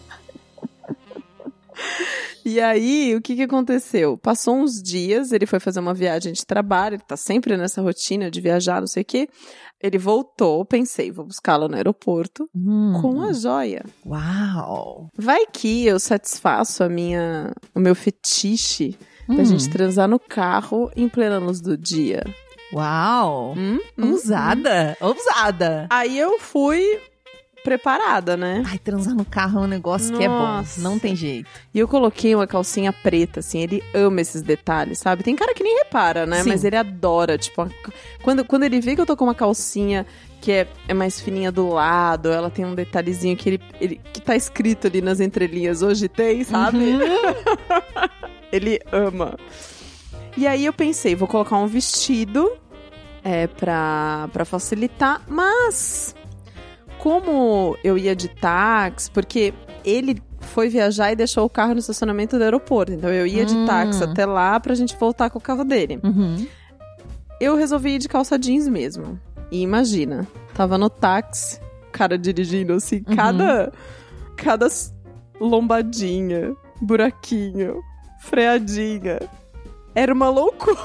E 2.50 2.60
aí, 2.60 3.16
o 3.16 3.22
que 3.22 3.36
que 3.36 3.44
aconteceu? 3.44 4.18
Passou 4.18 4.56
uns 4.56 4.82
dias, 4.82 5.32
ele 5.32 5.46
foi 5.46 5.60
fazer 5.60 5.80
uma 5.80 5.94
viagem 5.94 6.34
de 6.34 6.46
trabalho, 6.46 6.96
ele 6.96 7.04
tá 7.08 7.16
sempre 7.16 7.56
nessa 7.56 7.82
rotina 7.82 8.32
de 8.32 8.42
viajar, 8.42 8.80
não 8.80 8.88
sei 8.88 9.04
o 9.04 9.06
quê. 9.06 9.30
Ele 9.82 9.98
voltou, 9.98 10.66
pensei, 10.66 11.12
vou 11.12 11.26
buscá-lo 11.26 11.68
no 11.68 11.76
aeroporto 11.76 12.50
com 13.02 13.22
a 13.22 13.32
joia. 13.34 13.86
Uau. 14.06 15.10
Vai 15.18 15.46
que 15.46 15.86
eu 15.86 16.00
satisfaço 16.00 16.84
a 16.84 16.90
minha, 16.90 17.54
o 17.74 17.80
meu 17.80 17.96
fetiche 17.96 18.98
da 19.28 19.36
Hum. 19.36 19.46
gente 19.46 19.70
transar 19.70 20.08
no 20.08 20.20
carro 20.20 20.92
em 20.96 21.08
plena 21.08 21.38
luz 21.38 21.62
do 21.62 21.78
dia. 21.78 22.24
Uau. 22.74 23.54
Hum, 23.58 23.80
hum, 23.98 24.12
Ousada. 24.12 24.98
Ousada. 25.00 25.88
Aí 25.90 26.18
eu 26.18 26.40
fui 26.40 26.84
preparada, 27.64 28.36
né? 28.38 28.64
Ai, 28.66 28.78
transar 28.80 29.14
no 29.16 29.26
carro 29.26 29.60
é 29.60 29.64
um 29.64 29.68
negócio 29.68 30.16
que 30.18 30.24
é 30.24 30.28
bom. 30.28 30.34
Nossa. 30.40 30.82
Não 30.82 30.98
tem 31.00 31.16
jeito. 31.16 31.50
E 31.74 31.80
eu 31.80 31.88
coloquei 31.88 32.34
uma 32.36 32.48
calcinha 32.48 32.92
preta, 32.92 33.40
assim, 33.42 33.60
ele 33.60 33.84
ama 33.94 34.22
esses 34.22 34.42
detalhes, 34.42 35.00
sabe? 35.00 35.24
Tem 35.24 35.36
cara 35.36 35.54
que 35.54 35.64
nem 35.64 35.78
repara, 35.80 36.26
né? 36.26 36.44
Sim. 36.44 36.50
Mas 36.50 36.64
ele 36.64 36.76
adora, 36.76 37.38
tipo, 37.38 37.62
a- 37.62 37.70
quando, 38.24 38.44
quando 38.46 38.64
ele 38.64 38.80
vê 38.82 38.96
que 38.96 39.02
eu 39.02 39.06
tô 39.06 39.16
com 39.18 39.26
uma 39.26 39.36
calcinha 39.36 40.06
que 40.42 40.52
é, 40.52 40.68
é 40.88 40.94
mais 40.94 41.20
fininha 41.20 41.52
do 41.52 41.68
lado, 41.70 42.30
ela 42.32 42.50
tem 42.50 42.64
um 42.66 42.74
detalhezinho 42.74 43.36
que 43.36 43.50
ele, 43.50 43.62
ele 43.82 44.02
que 44.14 44.22
tá 44.22 44.36
escrito 44.36 44.88
ali 44.88 45.02
nas 45.02 45.20
entrelinhas, 45.20 45.82
hoje 45.82 46.08
tem, 46.08 46.44
sabe? 46.46 46.78
Uhum. 46.78 47.00
ele 48.52 48.80
ama. 48.92 49.38
E 50.38 50.48
aí 50.48 50.64
eu 50.66 50.72
pensei, 50.74 51.16
vou 51.16 51.28
colocar 51.28 51.58
um 51.58 51.68
vestido 51.68 52.50
é, 53.24 53.48
pra, 53.48 54.30
pra 54.32 54.46
facilitar, 54.46 55.22
mas 55.28 56.16
como 57.00 57.76
eu 57.84 57.98
ia 57.98 58.16
de 58.16 58.28
táxi, 58.28 59.10
porque 59.12 59.54
ele 59.84 60.22
foi 60.42 60.70
viajar 60.70 61.12
e 61.12 61.16
deixou 61.16 61.46
o 61.46 61.50
carro 61.50 61.74
no 61.74 61.80
estacionamento 61.80 62.38
do 62.38 62.44
aeroporto, 62.44 62.92
então 62.94 63.10
eu 63.10 63.26
ia 63.28 63.46
de 63.46 63.56
Hum. 63.56 63.66
táxi 63.66 64.04
até 64.04 64.26
lá 64.26 64.60
pra 64.60 64.74
gente 64.76 64.96
voltar 64.98 65.30
com 65.30 65.38
o 65.38 65.42
carro 65.42 65.64
dele. 65.64 66.00
Uhum. 66.04 66.46
Eu 67.40 67.56
resolvi 67.56 67.92
ir 67.96 68.00
de 68.00 68.08
calça 68.10 68.38
jeans 68.38 68.68
mesmo. 68.68 69.20
E 69.52 69.62
imagina, 69.62 70.28
tava 70.54 70.78
no 70.78 70.90
táxi, 70.90 71.60
o 71.88 71.92
cara 71.92 72.18
dirigindo 72.18 72.74
assim, 72.74 73.04
Uhum. 73.08 73.16
cada 73.16 73.72
cada 74.36 74.68
lombadinha, 75.40 76.56
buraquinho, 76.82 77.82
freadinha. 78.22 79.20
Era 80.00 80.14
uma 80.14 80.30
loucura. 80.30 80.78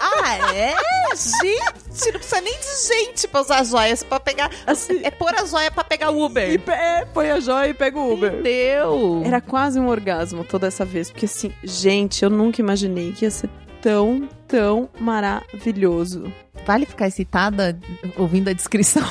Ah, 0.00 0.54
é? 0.54 0.74
gente, 1.14 2.12
não 2.12 2.18
precisa 2.18 2.40
nem 2.40 2.58
de 2.58 2.88
gente 2.88 3.28
pra 3.28 3.42
usar 3.42 3.62
joias 3.62 4.02
pra 4.02 4.18
pegar. 4.18 4.50
Assim, 4.66 5.04
É 5.04 5.10
pôr 5.10 5.34
a 5.34 5.44
joia 5.44 5.70
pra 5.70 5.84
pegar 5.84 6.10
o 6.10 6.24
Uber. 6.24 6.50
e 6.50 6.70
é, 6.70 7.04
põe 7.04 7.30
a 7.30 7.40
joia 7.40 7.68
e 7.68 7.74
pega 7.74 7.98
o 7.98 8.14
Uber. 8.14 8.32
Entendeu? 8.32 9.20
Era 9.22 9.42
quase 9.42 9.78
um 9.78 9.86
orgasmo 9.88 10.44
toda 10.44 10.66
essa 10.66 10.82
vez, 10.82 11.10
porque 11.10 11.26
assim, 11.26 11.52
gente, 11.62 12.22
eu 12.22 12.30
nunca 12.30 12.62
imaginei 12.62 13.12
que 13.12 13.26
ia 13.26 13.30
ser 13.30 13.50
tão, 13.82 14.26
tão 14.48 14.88
maravilhoso. 14.98 16.32
Vale 16.66 16.86
ficar 16.86 17.06
excitada 17.08 17.78
ouvindo 18.16 18.48
a 18.48 18.54
descrição. 18.54 19.04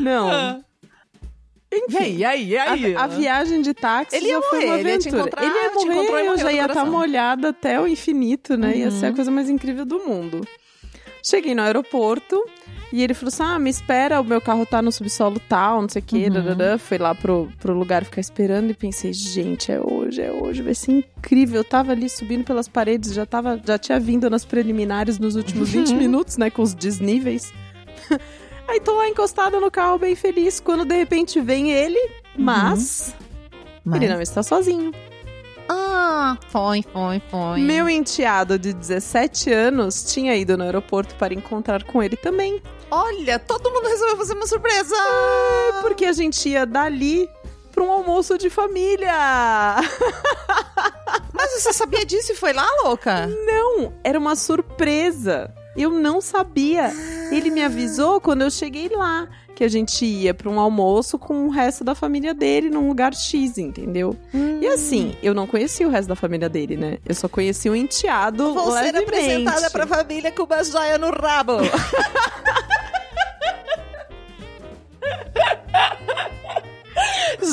Não. 0.00 0.64
Enfim, 1.70 2.16
e 2.16 2.24
aí, 2.24 2.48
e 2.48 2.56
aí? 2.58 2.96
a, 2.96 3.04
a 3.04 3.06
viagem 3.06 3.60
de 3.60 3.74
táxi 3.74 4.16
Ele 4.16 4.28
já 4.30 4.40
foi 4.42 4.58
morrer, 4.60 4.66
uma 4.70 4.78
ele 4.80 4.88
ia 4.90 4.98
te 4.98 5.08
aventura. 5.08 5.20
encontrar, 5.28 5.42
ele 5.44 5.54
ia 5.54 5.70
morrer, 5.74 5.92
encontrou 5.94 6.18
eu 6.18 6.38
já 6.38 6.52
ia 6.52 6.60
estar 6.62 6.68
coração. 6.74 6.90
molhada 6.92 7.48
até 7.50 7.80
o 7.80 7.86
infinito, 7.86 8.56
né? 8.56 8.76
Ia 8.78 8.90
ser 8.90 9.06
a 9.06 9.08
Uhum. 9.10 9.14
coisa 9.14 9.30
mais 9.30 9.50
incrível 9.50 9.84
do 9.84 9.98
mundo. 10.00 10.46
Cheguei 11.22 11.54
no 11.54 11.60
aeroporto 11.62 12.42
e 12.90 13.02
ele 13.02 13.12
falou 13.12 13.28
assim: 13.28 13.42
Ah, 13.42 13.58
me 13.58 13.68
espera, 13.68 14.18
o 14.18 14.24
meu 14.24 14.40
carro 14.40 14.64
tá 14.64 14.80
no 14.80 14.90
subsolo 14.90 15.38
tal, 15.46 15.82
não 15.82 15.88
sei 15.90 16.00
o 16.00 16.04
quê. 16.04 16.24
Uhum. 16.24 16.30
dadadã. 16.30 16.78
Fui 16.78 16.96
lá 16.96 17.14
pro, 17.14 17.52
pro 17.60 17.74
lugar 17.74 18.02
ficar 18.04 18.20
esperando 18.22 18.70
e 18.70 18.74
pensei, 18.74 19.12
gente, 19.12 19.70
é 19.70 19.78
hoje, 19.78 20.22
é 20.22 20.32
hoje, 20.32 20.62
vai 20.62 20.74
ser 20.74 20.92
incrível. 20.92 21.56
Eu 21.60 21.64
tava 21.64 21.92
ali 21.92 22.08
subindo 22.08 22.44
pelas 22.44 22.66
paredes, 22.66 23.12
já, 23.12 23.26
tava, 23.26 23.60
já 23.62 23.76
tinha 23.76 24.00
vindo 24.00 24.30
nas 24.30 24.44
preliminares 24.44 25.18
nos 25.18 25.36
últimos 25.36 25.68
20 25.68 25.92
minutos, 25.96 26.38
né? 26.38 26.48
Com 26.48 26.62
os 26.62 26.72
desníveis. 26.74 27.52
Aí 28.68 28.80
tô 28.80 28.94
lá 28.96 29.08
encostada 29.08 29.58
no 29.58 29.70
carro, 29.70 29.98
bem 29.98 30.14
feliz, 30.14 30.60
quando 30.60 30.84
de 30.84 30.94
repente 30.94 31.40
vem 31.40 31.72
ele, 31.72 31.98
mas 32.36 33.14
Mas- 33.84 34.02
ele 34.02 34.12
não 34.12 34.20
está 34.20 34.42
sozinho. 34.42 34.92
Ah, 35.70 36.36
foi, 36.48 36.82
foi, 36.92 37.20
foi. 37.30 37.60
Meu 37.60 37.88
enteado 37.88 38.58
de 38.58 38.72
17 38.72 39.52
anos 39.52 40.02
tinha 40.04 40.34
ido 40.36 40.56
no 40.56 40.64
aeroporto 40.64 41.14
para 41.16 41.34
encontrar 41.34 41.82
com 41.84 42.02
ele 42.02 42.16
também. 42.16 42.62
Olha, 42.90 43.38
todo 43.38 43.70
mundo 43.70 43.86
resolveu 43.86 44.16
fazer 44.16 44.34
uma 44.34 44.46
surpresa. 44.46 44.94
Porque 45.82 46.06
a 46.06 46.12
gente 46.12 46.48
ia 46.48 46.64
dali 46.64 47.28
para 47.72 47.84
um 47.84 47.92
almoço 47.92 48.38
de 48.38 48.48
família. 48.48 49.12
Mas 51.34 51.62
você 51.62 51.72
sabia 51.72 52.04
disso 52.04 52.32
e 52.32 52.34
foi 52.34 52.52
lá, 52.54 52.66
louca? 52.84 53.26
Não, 53.26 53.92
era 54.02 54.18
uma 54.18 54.34
surpresa. 54.36 55.52
Eu 55.76 55.90
não 55.90 56.20
sabia. 56.20 56.90
Ele 57.30 57.50
me 57.50 57.62
avisou 57.62 58.20
quando 58.20 58.42
eu 58.42 58.50
cheguei 58.50 58.88
lá 58.88 59.28
que 59.54 59.62
a 59.64 59.68
gente 59.68 60.04
ia 60.04 60.32
para 60.32 60.48
um 60.48 60.58
almoço 60.60 61.18
com 61.18 61.46
o 61.46 61.50
resto 61.50 61.82
da 61.84 61.94
família 61.94 62.32
dele 62.32 62.70
num 62.70 62.88
lugar 62.88 63.12
X, 63.14 63.58
entendeu? 63.58 64.16
E 64.60 64.66
assim, 64.68 65.16
eu 65.22 65.34
não 65.34 65.46
conhecia 65.46 65.86
o 65.86 65.90
resto 65.90 66.08
da 66.08 66.16
família 66.16 66.48
dele, 66.48 66.76
né? 66.76 66.98
Eu 67.04 67.14
só 67.14 67.28
conhecia 67.28 67.70
o 67.72 67.76
enteado 67.76 68.54
Vou 68.54 68.70
ser 68.72 68.92
levemente. 68.92 69.04
apresentada 69.08 69.70
pra 69.70 69.86
família 69.86 70.30
com 70.32 70.44
uma 70.44 70.62
joia 70.64 70.96
no 70.98 71.10
rabo. 71.10 71.54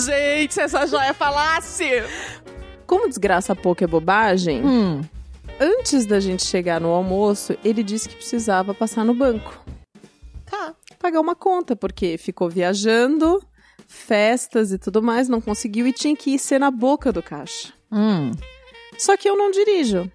Gente, 0.06 0.54
se 0.54 0.62
essa 0.62 0.86
joia 0.88 1.14
falasse! 1.14 1.86
Como 2.86 3.08
desgraça 3.08 3.56
pouco 3.56 3.84
é 3.84 3.88
bobagem, 3.88 4.64
Hum. 4.66 5.02
Antes 5.60 6.06
da 6.06 6.20
gente 6.20 6.46
chegar 6.46 6.80
no 6.82 6.90
almoço, 6.90 7.58
ele 7.64 7.84
disse 7.84 8.10
que 8.10 8.16
precisava 8.16 8.74
passar 8.74 9.04
no 9.04 9.14
banco. 9.14 9.64
Tá. 10.46 10.76
Pagar 11.00 11.20
uma 11.20 11.36
conta, 11.36 11.76
porque 11.76 12.18
ficou 12.18 12.50
viajando, 12.50 13.42
festas 13.88 14.72
e 14.72 14.78
tudo 14.78 15.02
mais, 15.02 15.30
não 15.30 15.42
conseguiu 15.42 15.88
e 15.88 15.94
tinha 15.94 16.16
que 16.16 16.32
ir 16.32 16.40
ser 16.40 16.60
na 16.60 16.72
boca 16.72 17.12
do 17.12 17.22
caixa. 17.22 17.74
Hum. 17.92 18.32
Só 18.98 19.18
que 19.18 19.30
eu 19.30 19.38
não 19.38 19.52
dirijo. 19.52 20.10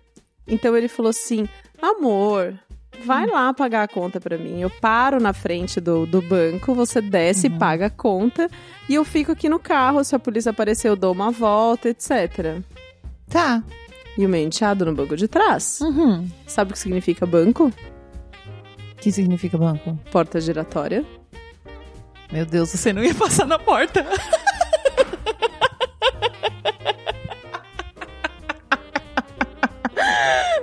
Então 0.47 0.76
ele 0.76 0.88
falou 0.88 1.11
assim: 1.11 1.49
amor, 1.80 2.59
vai 3.04 3.26
lá 3.26 3.52
pagar 3.54 3.85
a 3.85 3.88
conta 3.88 4.20
pra 4.20 4.37
mim. 4.37 4.61
Eu 4.61 4.70
paro 4.70 5.20
na 5.20 5.32
frente 5.32 5.80
do, 5.80 6.06
do 6.06 6.20
banco, 6.20 6.75
você 6.75 7.00
desce 7.00 7.47
e 7.47 7.50
paga 7.50 7.87
a 7.87 7.90
conta. 7.90 8.49
E 8.88 8.94
eu 8.94 9.04
fico 9.04 9.32
aqui 9.32 9.49
no 9.49 9.59
carro. 9.59 10.02
Se 10.04 10.14
a 10.14 10.18
polícia 10.18 10.50
aparecer, 10.50 10.88
eu 10.88 10.97
dou 10.97 11.12
uma 11.12 11.30
volta, 11.30 11.88
etc. 11.88 12.62
Tá. 13.28 13.62
E 14.18 14.26
o 14.26 14.28
meu 14.28 14.40
enteado 14.40 14.84
no 14.84 14.94
banco 14.94 15.16
de 15.16 15.28
trás. 15.28 15.80
Uhum. 15.80 16.28
Sabe 16.46 16.70
o 16.70 16.74
que 16.74 16.78
significa 16.78 17.24
banco? 17.26 17.72
que 19.00 19.10
significa 19.10 19.56
banco? 19.56 19.98
Porta 20.12 20.38
giratória. 20.40 21.04
Meu 22.30 22.44
Deus, 22.44 22.68
você 22.70 22.92
não 22.92 23.02
ia 23.02 23.14
passar 23.14 23.46
na 23.46 23.58
porta. 23.58 24.04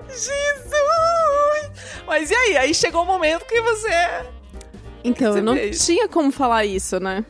Jesus! 0.09 2.03
Mas 2.05 2.31
e 2.31 2.35
aí? 2.35 2.57
Aí 2.57 2.73
chegou 2.73 3.03
o 3.03 3.05
momento 3.05 3.45
que 3.45 3.61
você. 3.61 3.89
Então, 5.03 5.33
você 5.33 5.39
eu 5.39 5.43
não 5.43 5.55
fez? 5.55 5.85
tinha 5.85 6.07
como 6.07 6.31
falar 6.31 6.65
isso, 6.65 6.99
né? 6.99 7.25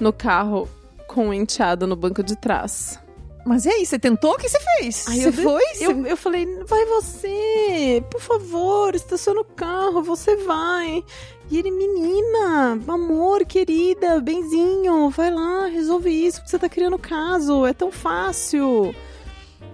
No 0.00 0.12
carro 0.12 0.68
com 1.06 1.28
o 1.28 1.34
enteado 1.34 1.86
no 1.86 1.96
banco 1.96 2.22
de 2.22 2.36
trás. 2.36 2.98
Mas 3.44 3.64
e 3.66 3.70
aí? 3.70 3.84
Você 3.84 3.98
tentou? 3.98 4.32
O 4.32 4.36
que 4.38 4.48
você 4.48 4.58
fez? 4.78 5.06
Aí 5.08 5.20
você 5.20 5.28
eu, 5.28 5.32
foi? 5.32 5.62
Eu, 5.80 6.06
eu 6.06 6.16
falei, 6.16 6.46
vai 6.64 6.84
você, 6.86 8.04
por 8.10 8.20
favor, 8.20 8.94
estaciona 8.94 9.40
o 9.40 9.44
carro, 9.44 10.02
você 10.02 10.36
vai. 10.36 11.04
E 11.50 11.58
ele, 11.58 11.70
menina, 11.70 12.78
amor, 12.88 13.44
querida, 13.44 14.20
benzinho, 14.20 15.10
vai 15.10 15.30
lá, 15.30 15.66
resolve 15.66 16.10
isso, 16.10 16.38
porque 16.38 16.50
você 16.50 16.58
tá 16.58 16.68
criando 16.68 16.98
caso, 16.98 17.66
é 17.66 17.72
tão 17.72 17.90
fácil. 17.90 18.94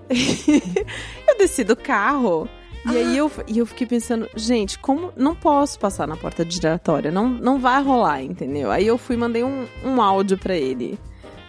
eu 1.29 1.39
desci 1.39 1.63
do 1.63 1.77
carro. 1.77 2.49
E 2.91 2.97
aí 2.97 3.19
eu, 3.19 3.31
e 3.47 3.59
eu 3.59 3.67
fiquei 3.67 3.87
pensando, 3.87 4.29
gente, 4.35 4.79
como 4.79 5.13
não 5.15 5.35
posso 5.35 5.79
passar 5.79 6.09
na 6.09 6.17
porta 6.17 6.49
giratória? 6.49 7.11
Não, 7.11 7.29
não 7.29 7.59
vai 7.59 7.83
rolar, 7.83 8.23
entendeu? 8.23 8.71
Aí 8.71 8.87
eu 8.87 8.97
fui 8.97 9.15
e 9.15 9.19
mandei 9.19 9.45
um, 9.45 9.67
um 9.85 10.01
áudio 10.01 10.39
pra 10.39 10.57
ele. 10.57 10.99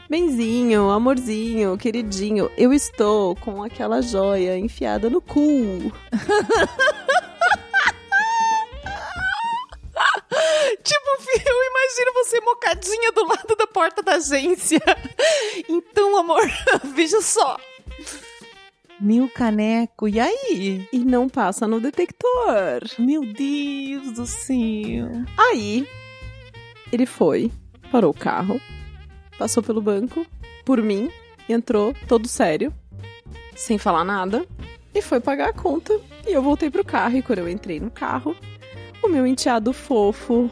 Benzinho, 0.09 0.89
amorzinho, 0.89 1.77
queridinho, 1.77 2.49
eu 2.57 2.73
estou 2.73 3.35
com 3.35 3.61
aquela 3.61 4.01
joia 4.01 4.57
enfiada 4.57 5.07
no 5.07 5.21
cu. 5.21 5.39
Tipo, 10.81 11.09
eu 11.45 11.63
imagino 11.69 12.13
você 12.13 12.39
mocadinha 12.41 13.11
do 13.11 13.27
lado 13.27 13.55
da 13.55 13.67
porta 13.67 14.01
da 14.01 14.13
agência. 14.13 14.81
Então, 15.67 16.17
amor, 16.17 16.41
veja 16.95 17.21
só. 17.21 17.59
Meu 18.99 19.29
caneco, 19.29 20.07
e 20.07 20.19
aí? 20.19 20.87
E 20.91 20.99
não 20.99 21.29
passa 21.29 21.67
no 21.67 21.79
detector. 21.79 22.81
Meu 22.97 23.21
Deus 23.21 24.13
do 24.13 24.25
céu. 24.25 25.11
Aí, 25.37 25.87
ele 26.91 27.05
foi, 27.05 27.51
parou 27.91 28.11
o 28.11 28.17
carro, 28.17 28.59
passou 29.39 29.63
pelo 29.63 29.81
banco, 29.81 30.27
por 30.65 30.81
mim, 30.83 31.09
entrou 31.47 31.95
todo 32.07 32.27
sério, 32.27 32.73
sem 33.55 33.77
falar 33.77 34.03
nada, 34.03 34.45
e 34.93 35.01
foi 35.01 35.21
pagar 35.21 35.49
a 35.49 35.53
conta. 35.53 35.97
E 36.27 36.33
eu 36.33 36.43
voltei 36.43 36.69
pro 36.69 36.83
carro, 36.83 37.15
e 37.17 37.21
quando 37.21 37.39
eu 37.39 37.47
entrei 37.49 37.79
no 37.79 37.89
carro, 37.89 38.35
o 39.01 39.07
meu 39.07 39.25
enteado 39.25 39.71
fofo, 39.71 40.51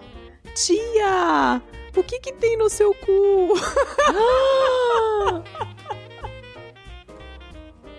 tia, 0.56 1.62
o 1.96 2.01
que 2.01 2.20
que 2.20 2.32
tem 2.32 2.58
no 2.58 2.70
seu 2.70 2.94
cu? 2.94 3.53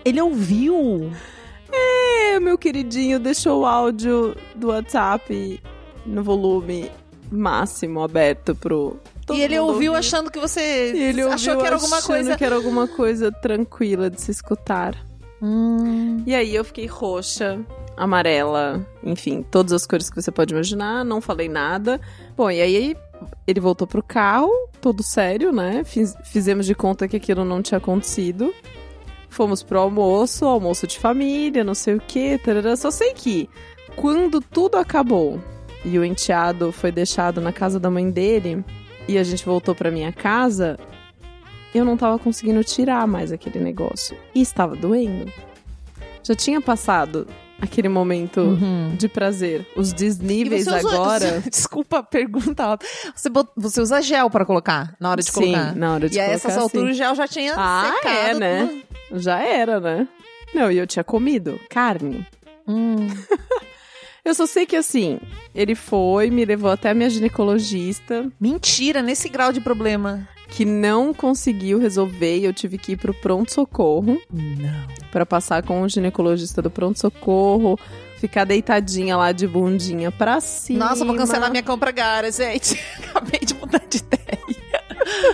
Ele 0.05 0.23
ouviu? 0.23 1.13
É, 1.71 2.41
meu 2.41 2.57
queridinho 2.57 3.21
deixou 3.21 3.61
o 3.61 3.67
áudio 3.67 4.35
do 4.55 4.69
WhatsApp 4.69 5.61
no 6.07 6.23
volume 6.23 6.91
máximo 7.31 8.03
aberto 8.03 8.55
pro. 8.55 8.97
Todo 9.29 9.37
e 9.39 9.43
ele 9.43 9.59
ouviu 9.59 9.95
achando 9.95 10.31
que 10.31 10.39
você 10.39 10.61
ele 10.61 11.23
achou 11.23 11.57
que 11.59 11.67
era 11.67 11.77
alguma 11.77 12.03
coisa. 12.03 12.37
que 12.37 12.45
era 12.45 12.57
alguma 12.57 12.89
coisa 12.89 13.31
tranquila 13.31 14.11
de 14.11 14.21
se 14.21 14.31
escutar. 14.31 14.97
Hum. 15.41 16.23
E 16.27 16.35
aí 16.35 16.55
eu 16.55 16.65
fiquei 16.65 16.87
roxa, 16.87 17.61
amarela, 17.97 18.85
enfim, 19.05 19.45
todas 19.49 19.73
as 19.73 19.87
cores 19.87 20.11
que 20.11 20.21
você 20.21 20.31
pode 20.33 20.53
imaginar, 20.53 21.05
não 21.05 21.21
falei 21.21 21.49
nada. 21.49 22.01
Bom, 22.37 22.51
e 22.51 22.61
aí 22.61 22.97
ele 23.47 23.61
voltou 23.61 23.87
pro 23.87 24.03
carro, 24.03 24.51
todo 24.81 25.03
sério, 25.03 25.53
né? 25.53 25.83
Fiz- 25.85 26.17
fizemos 26.25 26.67
de 26.67 26.75
conta 26.75 27.07
que 27.07 27.17
aquilo 27.17 27.45
não 27.45 27.63
tinha 27.63 27.79
acontecido. 27.79 28.53
Fomos 29.29 29.63
pro 29.63 29.79
almoço, 29.79 30.45
almoço 30.45 30.87
de 30.87 30.99
família, 30.99 31.63
não 31.63 31.75
sei 31.75 31.95
o 31.95 32.01
que, 32.01 32.41
só 32.77 32.91
sei 32.91 33.13
que 33.13 33.49
quando 33.95 34.41
tudo 34.41 34.77
acabou 34.77 35.39
e 35.85 35.99
o 35.99 36.05
enteado 36.05 36.73
foi 36.73 36.91
deixado 36.91 37.41
na 37.41 37.53
casa 37.53 37.79
da 37.79 37.91
mãe 37.91 38.11
dele 38.11 38.65
e 39.09 39.19
a 39.19 39.25
gente 39.25 39.45
voltou 39.45 39.75
pra 39.75 39.91
minha 39.91 40.13
casa, 40.13 40.79
eu 41.75 41.85
não 41.85 41.97
tava 41.97 42.19
conseguindo 42.19 42.63
tirar 42.63 43.07
mais 43.07 43.33
aquele 43.33 43.59
negócio. 43.59 44.17
E 44.35 44.41
estava 44.43 44.77
doendo. 44.77 45.33
Já 46.23 46.35
tinha 46.35 46.61
passado 46.61 47.27
aquele 47.61 47.89
momento 47.89 48.41
Uhum. 48.41 48.95
de 48.97 49.09
prazer. 49.09 49.67
Os 49.75 49.91
E 49.91 49.95
desníveis 49.95 50.65
você 50.67 50.77
usa- 50.79 50.89
agora. 50.95 51.43
Desculpa 51.51 51.99
a 51.99 52.03
pergunta. 52.03 52.79
Você, 53.15 53.29
bot- 53.29 53.51
você 53.57 53.81
usa 53.81 54.01
gel 54.03 54.29
pra 54.31 54.45
colocar 54.45 54.95
na 55.01 55.11
hora 55.11 55.23
de 55.23 55.31
Sim, 55.31 55.33
colocar? 55.53 55.75
na 55.75 55.95
hora 55.95 56.09
de 56.09 56.17
e 56.17 56.21
a 56.21 56.25
colocar. 56.25 56.37
essas 56.37 56.53
sim. 56.53 56.61
alturas 56.61 56.91
o 56.91 56.93
gel 56.99 57.15
já 57.15 57.27
tinha 57.27 57.55
Ah, 57.57 57.93
secado. 57.97 58.15
é, 58.15 58.35
né? 58.35 58.83
tudo. 59.11 59.21
Já 59.21 59.41
era, 59.43 59.81
né? 59.81 60.07
Não, 60.55 60.71
e 60.71 60.79
eu 60.79 60.87
tinha 60.87 61.03
comido 61.05 61.59
carne. 61.71 62.27
Hum. 62.67 62.97
Eu 64.29 64.35
só 64.35 64.45
sei 64.45 64.67
que 64.67 64.77
assim, 64.77 65.19
ele 65.55 65.75
foi, 65.75 66.29
me 66.29 66.45
levou 66.45 66.71
até 66.71 66.91
a 66.91 66.95
minha 66.95 67.09
ginecologista, 67.09 68.31
Mentira, 68.39 69.01
nesse 69.01 69.27
grau 69.27 69.53
de 69.55 69.59
problema. 69.61 70.29
que 70.51 70.67
não 70.67 71.15
conseguiu 71.15 71.79
resolver 71.79 72.37
e 72.39 72.45
eu 72.45 72.53
tive 72.53 72.77
que 72.77 72.93
ir 72.93 72.97
pro 72.99 73.15
pronto-socorro 73.15 74.21
Não. 74.31 74.87
pra 75.11 75.25
passar 75.25 75.63
com 75.63 75.81
o 75.81 75.89
ginecologista 75.89 76.61
do 76.61 76.71
pronto-socorro, 76.71 77.79
ficar 78.21 78.45
deitadinha 78.45 79.17
lá 79.17 79.33
de 79.33 79.47
bundinha 79.47 80.13
pra 80.13 80.41
cima. 80.43 80.91
Nossa, 80.91 81.07
vou 81.07 81.17
cancelar 81.17 81.51
minha 81.51 81.63
compra 81.63 81.91
gara, 81.91 82.31
gente. 82.31 82.79
Acabei 83.09 83.41
de 83.41 83.55
mudar 83.55 83.83
de 83.89 83.97
ideia. 83.97 84.39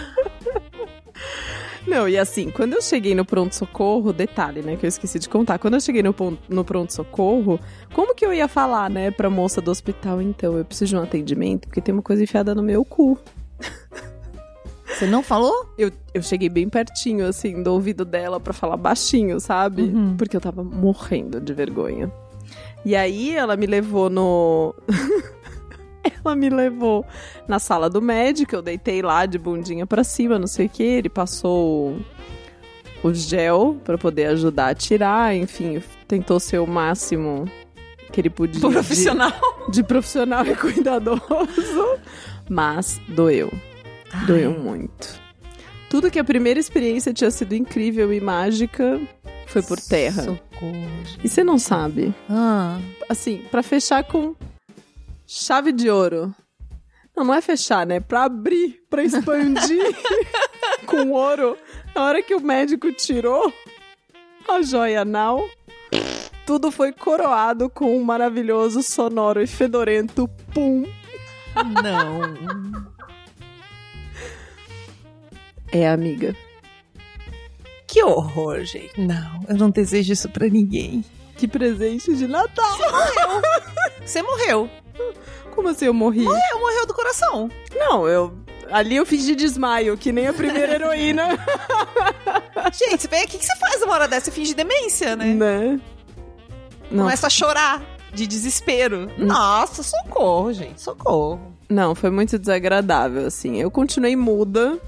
Não, 1.87 2.09
e 2.09 2.16
assim, 2.16 2.51
quando 2.51 2.75
eu 2.75 2.83
cheguei 2.83 3.14
no 3.14 3.25
pronto-socorro, 3.25 4.12
detalhe, 4.12 4.62
né, 4.62 4.77
que 4.77 4.87
eu 4.87 4.88
esqueci 4.88 5.18
de 5.18 5.29
contar. 5.29 5.59
Quando 5.59 5.75
eu 5.75 5.81
cheguei 5.81 6.03
no, 6.03 6.14
no 6.49 6.64
pronto-socorro, 6.64 7.61
como 7.92 8.14
que 8.14 8.25
eu 8.25 8.33
ia 8.33 8.49
falar, 8.49 8.88
né, 8.88 9.11
pra 9.11 9.29
moça 9.29 9.61
do 9.61 9.70
hospital, 9.70 10.23
então, 10.23 10.57
eu 10.57 10.64
preciso 10.64 10.90
de 10.90 10.97
um 10.97 11.03
atendimento, 11.03 11.68
porque 11.68 11.81
tem 11.81 11.92
uma 11.92 12.03
coisa 12.03 12.23
enfiada 12.23 12.55
no 12.55 12.62
meu 12.62 12.85
cu. 12.85 13.18
Você 14.87 15.07
não 15.07 15.23
falou? 15.23 15.75
Eu, 15.77 15.90
eu 16.12 16.23
cheguei 16.23 16.49
bem 16.49 16.68
pertinho, 16.68 17.27
assim, 17.27 17.62
do 17.62 17.73
ouvido 17.73 18.05
dela 18.05 18.38
pra 18.38 18.53
falar 18.53 18.77
baixinho, 18.77 19.40
sabe? 19.40 19.83
Uhum. 19.83 20.16
Porque 20.16 20.37
eu 20.37 20.40
tava 20.40 20.62
morrendo 20.62 21.40
de 21.40 21.53
vergonha. 21.53 22.12
E 22.85 22.94
aí 22.94 23.35
ela 23.35 23.57
me 23.57 23.66
levou 23.66 24.09
no. 24.09 24.75
ela 26.25 26.35
me 26.37 26.49
levou 26.51 27.05
na 27.49 27.59
sala 27.59 27.88
do 27.90 28.01
médico, 28.03 28.55
eu 28.55 28.62
deitei 28.62 29.03
lá 29.03 29.27
de 29.27 29.38
bundinha 29.38 29.87
pra 29.87 30.05
cima, 30.05 30.38
não 30.38 30.47
sei 30.47 30.67
o 30.67 30.69
que. 30.69 30.83
Ele 30.83 31.09
passou 31.09 31.99
o, 33.03 33.12
gel 33.14 33.77
pra 33.85 33.99
poder 33.99 34.27
ajudar 34.27 34.69
a 34.69 34.75
tirar, 34.75 35.35
enfim, 35.35 35.83
tentou 36.09 36.38
ser 36.40 36.59
o 36.59 36.67
máximo 36.67 37.45
que 38.12 38.21
ele 38.21 38.31
podia. 38.31 38.61
de- 38.61 38.69
Profissional. 38.73 39.33
De, 39.71 39.83
profissional 39.83 40.47
e 40.47 40.55
cuidadoso. 40.57 41.21
Mas 42.49 43.01
doeu. 43.09 43.53
Doeu 44.27 44.53
muito. 44.59 45.23
Tudo 45.90 46.11
que 46.11 46.19
a 46.19 46.25
primeira 46.25 46.59
experiência 46.61 47.12
tinha 47.12 47.31
sido 47.31 47.55
incrível 47.55 48.12
e 48.12 48.21
mágica 48.21 49.01
foi 49.47 49.62
por 49.62 49.79
terra. 49.81 50.23
Socorro. 50.23 50.75
E 51.23 51.29
você 51.29 51.43
não 51.45 51.59
sabe? 51.59 52.12
Ah. 52.29 52.79
Assim, 53.09 53.43
pra 53.51 53.62
fechar 53.62 54.03
com 54.05 54.35
chave 55.27 55.73
de 55.73 55.91
ouro. 55.91 56.35
Não, 57.17 57.25
não 57.25 57.35
é 57.35 57.41
fechar, 57.41 57.87
né? 57.87 58.01
Pra 58.01 58.25
abrir, 58.25 58.83
pra 58.91 59.03
expandir 59.03 59.97
com 60.87 61.11
ouro. 61.13 61.57
Na 61.95 62.05
hora 62.05 62.23
que 62.23 62.35
o 62.35 62.41
médico 62.41 62.93
tirou 62.93 63.53
a 64.49 64.63
joia 64.63 65.03
anal, 65.03 65.45
tudo 66.45 66.71
foi 66.71 66.93
coroado 66.93 67.71
com 67.71 67.97
um 67.97 68.03
maravilhoso, 68.03 68.83
sonoro 68.83 69.41
e 69.41 69.47
fedorento 69.47 70.29
pum. 70.53 70.85
Não. 71.83 72.93
É, 75.73 75.89
amiga. 75.89 76.37
Que 77.87 78.03
horror, 78.03 78.65
gente. 78.65 79.01
Não, 79.01 79.45
eu 79.49 79.57
não 79.57 79.71
desejo 79.71 80.13
isso 80.13 80.29
pra 80.29 80.49
ninguém. 80.49 81.05
Que 81.37 81.47
presente 81.47 82.15
de 82.17 82.27
Natal. 82.27 82.77
Você 84.05 84.21
morreu. 84.23 84.69
Como 85.55 85.69
assim 85.69 85.87
eu 85.87 85.95
morri? 85.95 86.25
Eu 86.25 86.61
morreu 86.61 86.87
do 86.87 86.95
coração. 86.95 87.51
Não, 87.75 88.09
eu. 88.09 88.35
Ali 88.71 88.97
eu 88.97 89.05
fingi 89.07 89.35
desmaio, 89.35 89.97
que 89.97 90.11
nem 90.11 90.27
a 90.27 90.33
primeira 90.33 90.73
heroína. 90.75 91.39
Gente, 92.73 93.07
vem 93.09 93.23
aqui, 93.23 93.37
o 93.37 93.39
que 93.39 93.45
você 93.45 93.57
faz 93.57 93.83
uma 93.83 93.93
hora 93.95 94.09
dessa? 94.09 94.27
Você 94.27 94.31
finge 94.31 94.55
demência, 94.55 95.15
né? 95.15 95.27
né? 95.35 95.81
Não, 96.91 97.05
Começa 97.05 97.27
a 97.27 97.31
chorar 97.31 97.83
de 98.13 98.27
desespero. 98.27 99.11
Nossa, 99.19 99.83
socorro, 99.83 100.53
gente, 100.53 100.81
socorro. 100.81 101.41
não, 101.69 101.95
foi 101.95 102.11
muito 102.11 102.39
desagradável, 102.39 103.27
assim. 103.27 103.61
Eu 103.61 103.71
continuei 103.71 104.17
muda, 104.17 104.79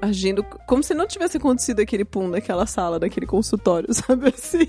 agindo 0.00 0.42
como 0.66 0.82
se 0.82 0.94
não 0.94 1.06
tivesse 1.06 1.36
acontecido 1.36 1.80
aquele 1.80 2.04
pum 2.04 2.28
naquela 2.28 2.66
sala, 2.66 2.98
naquele 2.98 3.26
consultório, 3.26 3.88
sabe 3.94 4.28
assim? 4.28 4.68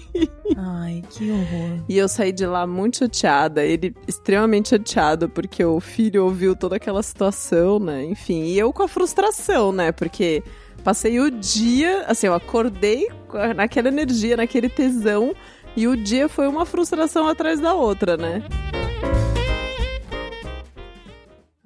Ai, 0.58 1.04
que 1.10 1.32
horror. 1.32 1.84
E 1.90 1.98
eu 1.98 2.08
saí 2.08 2.32
de 2.32 2.46
lá 2.46 2.66
muito 2.66 3.00
chateada, 3.00 3.64
ele 3.64 3.96
extremamente 4.08 4.70
chateado, 4.70 5.30
porque 5.30 5.64
o 5.64 5.80
filho 5.80 6.24
ouviu 6.26 6.56
toda 6.56 6.76
aquela 6.76 7.04
situação, 7.04 7.80
né? 7.80 8.04
Enfim, 8.06 8.44
e 8.44 8.58
eu 8.58 8.72
com 8.72 8.84
a 8.84 8.88
frustração, 8.88 9.72
né? 9.72 9.92
Porque 9.92 10.44
passei 10.84 11.20
o 11.20 11.32
dia, 11.32 12.06
assim, 12.08 12.28
eu 12.28 12.34
acordei 12.34 13.08
naquela 13.56 13.88
energia, 13.88 14.38
naquele 14.38 14.70
tesão, 14.70 15.36
e 15.76 15.88
o 15.88 15.98
dia 15.98 16.30
foi 16.30 16.48
uma 16.48 16.66
frustração 16.66 17.28
atrás 17.28 17.60
da 17.60 17.74
outra, 17.74 18.16
né? 18.16 18.44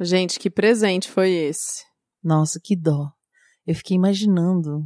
Gente, 0.02 0.40
que 0.40 0.50
presente 0.50 1.12
foi 1.12 1.32
esse? 1.32 1.84
Nossa, 2.24 2.60
que 2.64 2.76
dó. 2.76 3.12
Eu 3.70 3.76
fiquei 3.76 3.96
imaginando. 3.96 4.84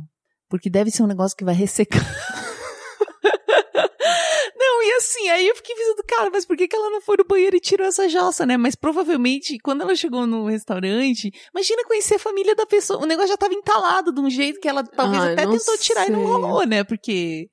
Porque 0.49 0.69
deve 0.69 0.91
ser 0.91 1.03
um 1.03 1.07
negócio 1.07 1.37
que 1.37 1.45
vai 1.45 1.55
ressecar. 1.55 2.03
não, 4.59 4.83
e 4.83 4.91
assim, 4.97 5.29
aí 5.29 5.47
eu 5.47 5.55
fiquei 5.55 5.73
pensando, 5.73 6.03
cara, 6.05 6.29
mas 6.29 6.45
por 6.45 6.57
que, 6.57 6.67
que 6.67 6.75
ela 6.75 6.89
não 6.89 6.99
foi 6.99 7.15
no 7.17 7.23
banheiro 7.23 7.55
e 7.55 7.61
tirou 7.61 7.87
essa 7.87 8.09
jossa, 8.09 8.45
né? 8.45 8.57
Mas 8.57 8.75
provavelmente, 8.75 9.57
quando 9.59 9.83
ela 9.83 9.95
chegou 9.95 10.27
no 10.27 10.47
restaurante, 10.47 11.31
imagina 11.55 11.85
conhecer 11.85 12.15
a 12.15 12.19
família 12.19 12.53
da 12.57 12.65
pessoa. 12.65 13.01
O 13.01 13.05
negócio 13.05 13.29
já 13.29 13.37
tava 13.37 13.53
entalado 13.53 14.11
de 14.11 14.19
um 14.19 14.29
jeito 14.29 14.59
que 14.59 14.67
ela 14.67 14.83
talvez 14.83 15.23
Ai, 15.23 15.31
até 15.31 15.45
não 15.45 15.57
tentou 15.57 15.77
tirar 15.77 16.05
e 16.05 16.11
não 16.11 16.19
sei. 16.19 16.27
rolou, 16.27 16.67
né? 16.67 16.83
Porque. 16.83 17.49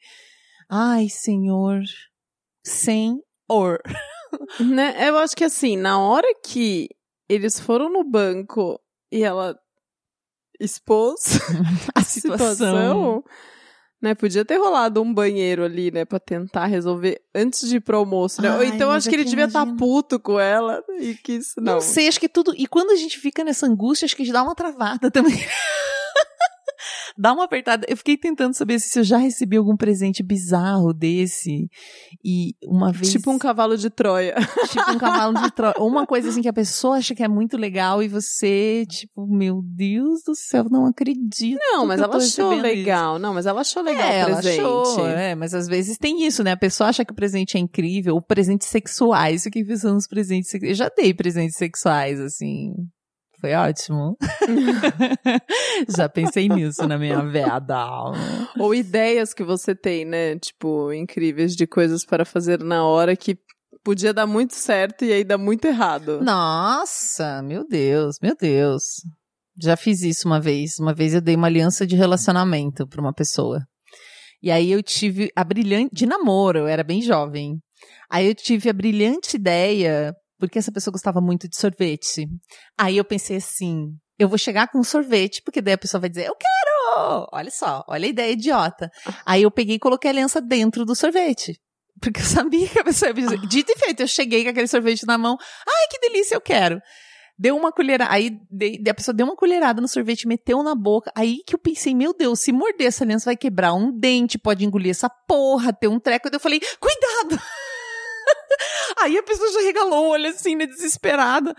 Ai, 0.69 1.09
senhor. 1.09 1.81
Senhor. 2.66 3.81
Né? 4.59 5.09
Eu 5.09 5.16
acho 5.19 5.37
que 5.37 5.45
assim, 5.45 5.77
na 5.77 6.01
hora 6.01 6.27
que 6.45 6.88
eles 7.29 7.61
foram 7.61 7.88
no 7.88 8.03
banco 8.03 8.81
e 9.12 9.23
ela 9.23 9.57
expôs 10.61 11.38
A 11.94 12.03
situação, 12.03 12.51
situação. 12.55 13.25
né? 14.03 14.14
Podia 14.14 14.44
ter 14.44 14.57
rolado 14.59 15.03
um 15.03 15.12
banheiro 15.12 15.64
ali, 15.64 15.90
né? 15.90 16.05
Pra 16.05 16.18
tentar 16.20 16.66
resolver 16.66 17.20
antes 17.35 17.68
de 17.68 17.77
ir 17.77 17.81
pro 17.81 17.96
almoço, 17.99 18.40
né? 18.42 18.49
Ai, 18.51 18.66
então 18.66 18.90
acho 18.90 19.09
é 19.09 19.11
que 19.11 19.16
ele 19.16 19.25
que 19.25 19.31
devia 19.31 19.46
estar 19.46 19.61
imagina. 19.62 19.79
puto 19.79 20.18
com 20.20 20.38
ela 20.38 20.83
e 21.01 21.14
quis. 21.14 21.55
Não, 21.57 21.75
Não. 21.75 21.81
sei, 21.81 22.07
acho 22.09 22.20
que 22.20 22.29
tudo. 22.29 22.55
E 22.57 22.66
quando 22.66 22.90
a 22.90 22.96
gente 22.96 23.18
fica 23.18 23.42
nessa 23.42 23.66
angústia, 23.66 24.07
acho 24.07 24.16
que 24.16 24.31
dá 24.33 24.42
uma 24.42 24.55
travada 24.55 25.11
também. 25.11 25.38
dá 27.16 27.33
uma 27.33 27.45
apertada. 27.45 27.87
Eu 27.88 27.97
fiquei 27.97 28.16
tentando 28.16 28.55
saber 28.55 28.79
se 28.79 28.99
eu 28.99 29.05
já 29.05 29.16
recebi 29.16 29.57
algum 29.57 29.77
presente 29.77 30.23
bizarro 30.23 30.93
desse. 30.93 31.69
E 32.25 32.55
uma 32.64 32.93
vez. 32.93 33.11
Tipo 33.11 33.31
um 33.31 33.38
cavalo 33.38 33.77
de 33.77 33.90
Troia. 33.90 34.35
tipo 34.71 34.90
um 34.90 34.99
cavalo 34.99 35.35
de 35.43 35.51
Troia. 35.51 35.75
Ou 35.79 35.88
uma 35.88 36.07
coisa 36.07 36.29
assim 36.29 36.43
que 36.43 36.49
a 36.49 36.53
pessoa 36.53 36.97
acha 36.97 37.14
que 37.14 37.23
é 37.23 37.29
muito 37.29 37.57
legal 37.57 38.03
e 38.03 38.09
você, 38.09 38.85
tipo, 38.88 39.27
meu 39.27 39.61
Deus 39.64 40.23
do 40.25 40.35
céu, 40.35 40.66
não 40.71 40.87
acredito. 40.87 41.59
Não, 41.59 41.87
mas 41.87 42.01
ela 42.01 42.16
achou 42.16 42.21
recebendo 42.51 42.66
isso. 42.66 42.77
legal. 42.77 43.19
Não, 43.19 43.35
mas 43.35 43.47
ela 43.47 43.61
achou 43.61 43.83
legal 43.83 44.07
é, 44.07 44.25
o 44.25 44.29
ela 44.29 44.37
presente. 44.37 44.61
achou, 44.61 45.09
é, 45.09 45.35
mas 45.35 45.55
às 45.55 45.66
vezes 45.66 45.99
tem 45.99 46.25
isso, 46.25 46.45
né? 46.45 46.53
A 46.53 46.57
pessoa 46.57 46.88
acha 46.90 47.05
que 47.05 47.12
o 47.12 47.16
presente 47.16 47.57
é 47.57 47.61
incrível, 47.61 48.14
ou 48.14 48.23
presentes 48.23 48.69
sexuais, 48.69 49.47
o 49.47 49.51
que 49.51 49.64
pensando 49.64 49.95
nos 49.95 50.07
presentes 50.07 50.51
sexuais. 50.51 50.71
Eu 50.79 50.85
já 50.85 50.90
dei 50.95 51.14
presentes 51.14 51.57
sexuais, 51.57 52.21
assim. 52.21 52.73
Foi 53.40 53.55
ótimo. 53.55 54.16
já 55.88 56.09
pensei 56.09 56.48
nisso 56.48 56.87
na 56.87 56.98
minha 56.98 57.22
veada 57.22 57.76
alma. 57.76 58.18
Ou 58.59 58.74
ideias 58.74 59.33
que 59.33 59.42
você 59.42 59.74
tem, 59.74 60.05
né? 60.05 60.38
Tipo, 60.38 60.92
incríveis 60.92 61.57
de 61.57 61.66
coisas 61.66 62.05
para 62.05 62.24
fazer 62.24 62.61
na 62.61 62.85
hora 62.85 63.16
que 63.16 63.38
podia 63.83 64.12
dar 64.12 64.26
muito 64.26 64.55
certo 64.55 65.05
e 65.05 65.12
aí 65.12 65.24
dá 65.24 65.38
muito 65.38 65.64
errado. 65.64 66.20
Nossa, 66.22 67.42
meu 67.42 67.66
Deus, 67.66 68.16
meu 68.22 68.37
Deus. 68.38 68.85
Já 69.59 69.76
fiz 69.76 70.03
isso 70.03 70.29
uma 70.29 70.40
vez. 70.40 70.79
Uma 70.79 70.92
vez 70.92 71.14
eu 71.14 71.20
dei 71.20 71.35
uma 71.35 71.46
aliança 71.46 71.87
de 71.87 71.96
relacionamento 71.96 72.87
pra 72.87 73.00
uma 73.00 73.12
pessoa. 73.12 73.61
E 74.42 74.50
aí 74.50 74.70
eu 74.70 74.83
tive 74.83 75.31
a 75.35 75.44
brilhante. 75.44 75.94
de 75.94 76.07
namoro, 76.07 76.61
eu 76.61 76.66
era 76.66 76.83
bem 76.83 77.03
jovem. 77.03 77.59
Aí 78.11 78.26
eu 78.26 78.35
tive 78.35 78.68
a 78.68 78.72
brilhante 78.72 79.37
ideia, 79.37 80.14
porque 80.40 80.59
essa 80.59 80.72
pessoa 80.72 80.92
gostava 80.92 81.20
muito 81.20 81.48
de 81.48 81.57
sorvete. 81.57 82.26
Aí 82.76 82.96
eu 82.96 83.05
pensei 83.05 83.37
assim: 83.37 83.94
eu 84.18 84.29
vou 84.29 84.38
chegar 84.38 84.68
com 84.68 84.79
um 84.79 84.85
sorvete, 84.85 85.40
porque 85.42 85.62
daí 85.62 85.74
a 85.74 85.79
pessoa 85.79 86.00
vai 86.00 86.11
dizer, 86.11 86.26
eu 86.26 86.35
quero! 86.35 87.29
Olha 87.33 87.50
só, 87.50 87.85
olha 87.87 88.07
a 88.07 88.09
ideia 88.09 88.33
idiota. 88.33 88.90
Aí 89.24 89.42
eu 89.42 89.50
peguei 89.50 89.76
e 89.76 89.79
coloquei 89.79 90.11
a 90.11 90.12
aliança 90.12 90.40
dentro 90.40 90.85
do 90.85 90.94
sorvete. 90.94 91.61
Porque 92.00 92.20
eu 92.20 92.24
sabia 92.24 92.66
que 92.68 92.79
a 92.79 92.85
pessoa 92.85 93.11
ia 93.11 93.14
dizer. 93.14 93.38
Dito 93.46 93.72
e 93.72 93.79
feito, 93.79 94.00
eu 94.00 94.09
cheguei 94.09 94.42
com 94.42 94.50
aquele 94.50 94.66
sorvete 94.66 95.07
na 95.07 95.16
mão. 95.16 95.37
Ai, 95.66 95.87
que 95.90 95.98
delícia, 96.00 96.35
eu 96.35 96.40
quero. 96.40 96.81
Deu 97.38 97.57
uma 97.57 97.72
colherada. 97.72 98.12
Aí 98.12 98.38
a 98.87 98.94
pessoa 98.94 99.14
deu 99.14 99.26
uma 99.26 99.37
colherada 99.37 99.81
no 99.81 99.88
sorvete, 99.88 100.26
meteu 100.26 100.62
na 100.62 100.74
boca. 100.74 101.11
Aí 101.16 101.38
que 101.46 101.55
eu 101.55 101.59
pensei, 101.59 101.94
meu 101.94 102.14
Deus, 102.14 102.40
se 102.40 102.53
morder 102.53 102.88
essa 102.88 103.05
aliança 103.05 103.26
vai 103.26 103.37
quebrar 103.37 103.72
um 103.72 103.90
dente, 103.90 104.38
pode 104.38 104.64
engolir 104.64 104.90
essa 104.90 105.09
porra, 105.09 105.72
ter 105.72 105.88
um 105.88 105.98
treco. 105.98 106.29
Eu 106.31 106.40
falei, 106.40 106.61
cuidado! 106.79 107.42
Aí 109.00 109.16
a 109.16 109.22
pessoa 109.22 109.50
já 109.52 109.60
regalou 109.60 110.06
o 110.06 110.08
olho 110.10 110.28
assim, 110.28 110.54
né, 110.56 110.66
desesperada. 110.66 111.54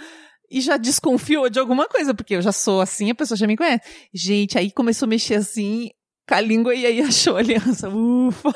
E 0.50 0.60
já 0.60 0.76
desconfiou 0.76 1.50
de 1.50 1.60
alguma 1.60 1.88
coisa, 1.88 2.14
porque 2.14 2.36
eu 2.36 2.42
já 2.42 2.52
sou 2.52 2.82
assim, 2.82 3.10
a 3.10 3.16
pessoa 3.16 3.38
já 3.38 3.48
me 3.48 3.56
conhece. 3.56 3.84
Gente, 4.14 4.58
aí 4.58 4.70
começou 4.70 5.06
a 5.06 5.10
mexer 5.10 5.36
assim, 5.36 5.90
com 6.28 6.36
a 6.36 6.42
língua 6.42 6.76
e 6.76 6.86
aí 6.86 7.00
achou 7.02 7.38
a 7.38 7.40
aliança. 7.40 7.88
Ufa! 7.88 8.54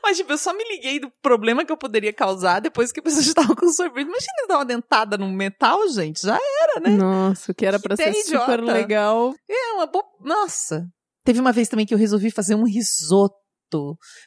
Mas, 0.00 0.16
tipo, 0.16 0.32
eu 0.32 0.38
só 0.38 0.52
me 0.54 0.62
liguei 0.62 1.00
do 1.00 1.10
problema 1.20 1.64
que 1.64 1.72
eu 1.72 1.76
poderia 1.76 2.12
causar 2.12 2.60
depois 2.60 2.92
que 2.92 3.00
a 3.00 3.02
pessoa 3.02 3.20
já 3.24 3.30
estava 3.30 3.56
com 3.56 3.68
sorvete. 3.68 4.06
Imagina 4.06 4.46
dar 4.48 4.58
uma 4.58 4.64
dentada 4.64 5.18
no 5.18 5.28
metal, 5.28 5.88
gente. 5.88 6.22
Já 6.22 6.38
era, 6.62 6.80
né? 6.80 6.90
Nossa, 6.90 7.50
o 7.50 7.54
que 7.54 7.66
era 7.66 7.78
Que 7.78 7.82
pra 7.88 7.96
ser 7.96 8.12
super 8.14 8.60
idiota. 8.60 8.72
legal. 8.72 9.34
É 9.50 9.72
uma 9.72 9.86
boa. 9.86 10.04
Nossa! 10.20 10.86
Teve 11.24 11.40
uma 11.40 11.50
vez 11.52 11.68
também 11.68 11.84
que 11.86 11.94
eu 11.94 11.98
resolvi 11.98 12.30
fazer 12.30 12.54
um 12.54 12.64
risoto 12.64 13.34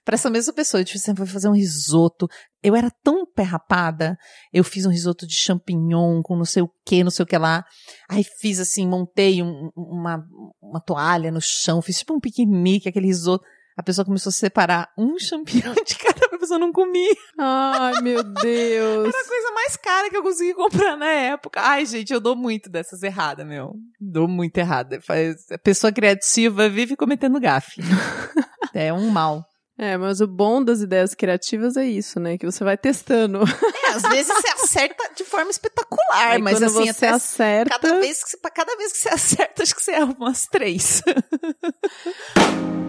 pra 0.04 0.16
essa 0.16 0.30
mesma 0.30 0.54
pessoa. 0.54 0.82
Eu 0.82 0.86
disse 0.86 0.98
assim, 0.98 1.14
vou 1.14 1.26
fazer 1.28 1.48
um 1.50 1.54
risoto. 1.56 2.28
Eu 2.64 2.76
era 2.76 2.90
tão 3.04 3.26
perrapada. 3.26 4.18
Eu 4.52 4.64
fiz 4.64 4.86
um 4.86 4.90
risoto 4.90 5.26
de 5.28 5.36
champignon 5.36 6.22
com 6.22 6.36
não 6.36 6.46
sei 6.46 6.64
o 6.64 6.70
que, 6.86 7.04
não 7.04 7.12
sei 7.12 7.24
o 7.24 7.28
que 7.28 7.38
lá. 7.38 7.64
Aí 8.10 8.24
fiz 8.24 8.60
assim, 8.60 8.88
montei 8.88 9.42
um- 9.44 9.70
uma, 9.76 10.24
uma 10.62 10.82
toalha 10.82 11.32
no 11.32 11.40
chão, 11.42 11.82
fiz 11.82 12.00
tipo 12.00 12.14
um 12.14 12.20
piquenique, 12.20 12.90
aquele 12.90 13.08
risoto. 13.08 13.44
A 13.78 13.84
pessoa 13.84 14.04
começou 14.04 14.32
a 14.32 14.34
separar 14.34 14.90
um 14.98 15.20
champignon 15.20 15.76
de 15.86 15.96
cada 15.96 16.28
pessoa 16.48 16.58
não 16.60 16.72
comia. 16.72 17.14
Ai, 17.38 18.02
meu 18.02 18.24
Deus. 18.24 19.08
Era 19.14 19.22
a 19.24 19.28
coisa 19.28 19.52
mais 19.52 19.76
cara 19.78 20.10
que 20.10 20.18
eu 20.18 20.24
consegui 20.24 20.54
comprar 20.54 20.96
na 20.96 21.08
época. 21.10 21.62
Ai, 21.62 21.86
gente, 21.86 22.12
eu 22.14 22.20
dou 22.20 22.36
muito 22.36 22.70
dessas 22.70 23.04
erradas, 23.04 23.46
meu. 23.46 23.74
Dou 24.00 24.28
muito 24.28 24.58
errada. 24.58 25.00
Faz... 25.02 25.36
A 25.52 25.58
pessoa 25.58 25.92
criativa 25.92 26.70
vive 26.70 26.96
cometendo 26.96 27.40
gafe. 27.40 27.82
é 28.74 28.94
um 28.94 29.10
mal. 29.10 29.44
É, 29.80 29.96
mas 29.96 30.22
o 30.22 30.28
bom 30.28 30.64
das 30.64 30.82
ideias 30.82 31.14
criativas 31.14 31.78
é 31.78 31.86
isso, 31.86 32.20
né? 32.20 32.36
Que 32.38 32.48
você 32.48 32.64
vai 32.64 32.76
testando. 32.78 33.42
É, 33.44 33.90
às 33.92 34.02
vezes 34.04 34.28
você 34.34 34.48
acerta 34.50 35.12
de 35.16 35.24
forma 35.24 35.52
espetacular, 35.52 36.32
Aí 36.32 36.42
mas 36.42 36.64
assim, 36.64 36.86
você 36.86 37.06
até 37.06 37.10
acerta. 37.10 37.80
cada 37.80 38.00
vez, 38.00 38.24
que, 38.24 38.30
você- 38.32 38.38
cada 38.56 38.76
vez 38.76 38.92
que 38.92 38.98
você 38.98 39.10
acerta, 39.10 39.62
acho 39.64 39.76
que 39.76 39.84
você 39.84 39.92
erra 39.92 40.16
umas 40.18 40.48
três. 40.48 41.04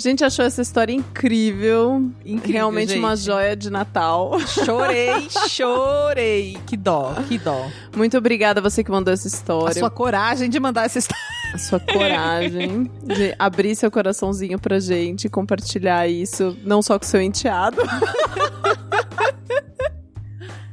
A 0.00 0.02
gente 0.02 0.24
achou 0.24 0.46
essa 0.46 0.62
história 0.62 0.94
incrível. 0.94 2.10
Incrível, 2.24 2.52
Realmente 2.54 2.96
uma 2.98 3.14
gente. 3.14 3.26
joia 3.26 3.54
de 3.54 3.68
Natal. 3.68 4.40
Chorei, 4.46 5.28
chorei. 5.50 6.56
Que 6.66 6.74
dó, 6.74 7.14
que 7.28 7.36
dó. 7.36 7.68
Muito 7.94 8.16
obrigada 8.16 8.60
a 8.60 8.62
você 8.62 8.82
que 8.82 8.90
mandou 8.90 9.12
essa 9.12 9.28
A 9.28 9.30
história. 9.30 9.74
sua 9.78 9.90
coragem 9.90 10.48
de 10.48 10.58
mandar 10.58 10.86
essa 10.86 10.98
história. 10.98 11.22
a 11.52 11.58
sua 11.58 11.78
coragem 11.80 12.90
de 13.04 13.34
abrir 13.38 13.74
seu 13.76 13.90
coraçãozinho 13.90 14.58
pra 14.58 14.80
gente, 14.80 15.28
compartilhar 15.28 16.08
isso, 16.08 16.56
não 16.64 16.80
só 16.80 16.98
com 16.98 17.04
seu 17.04 17.20
enteado. 17.20 17.82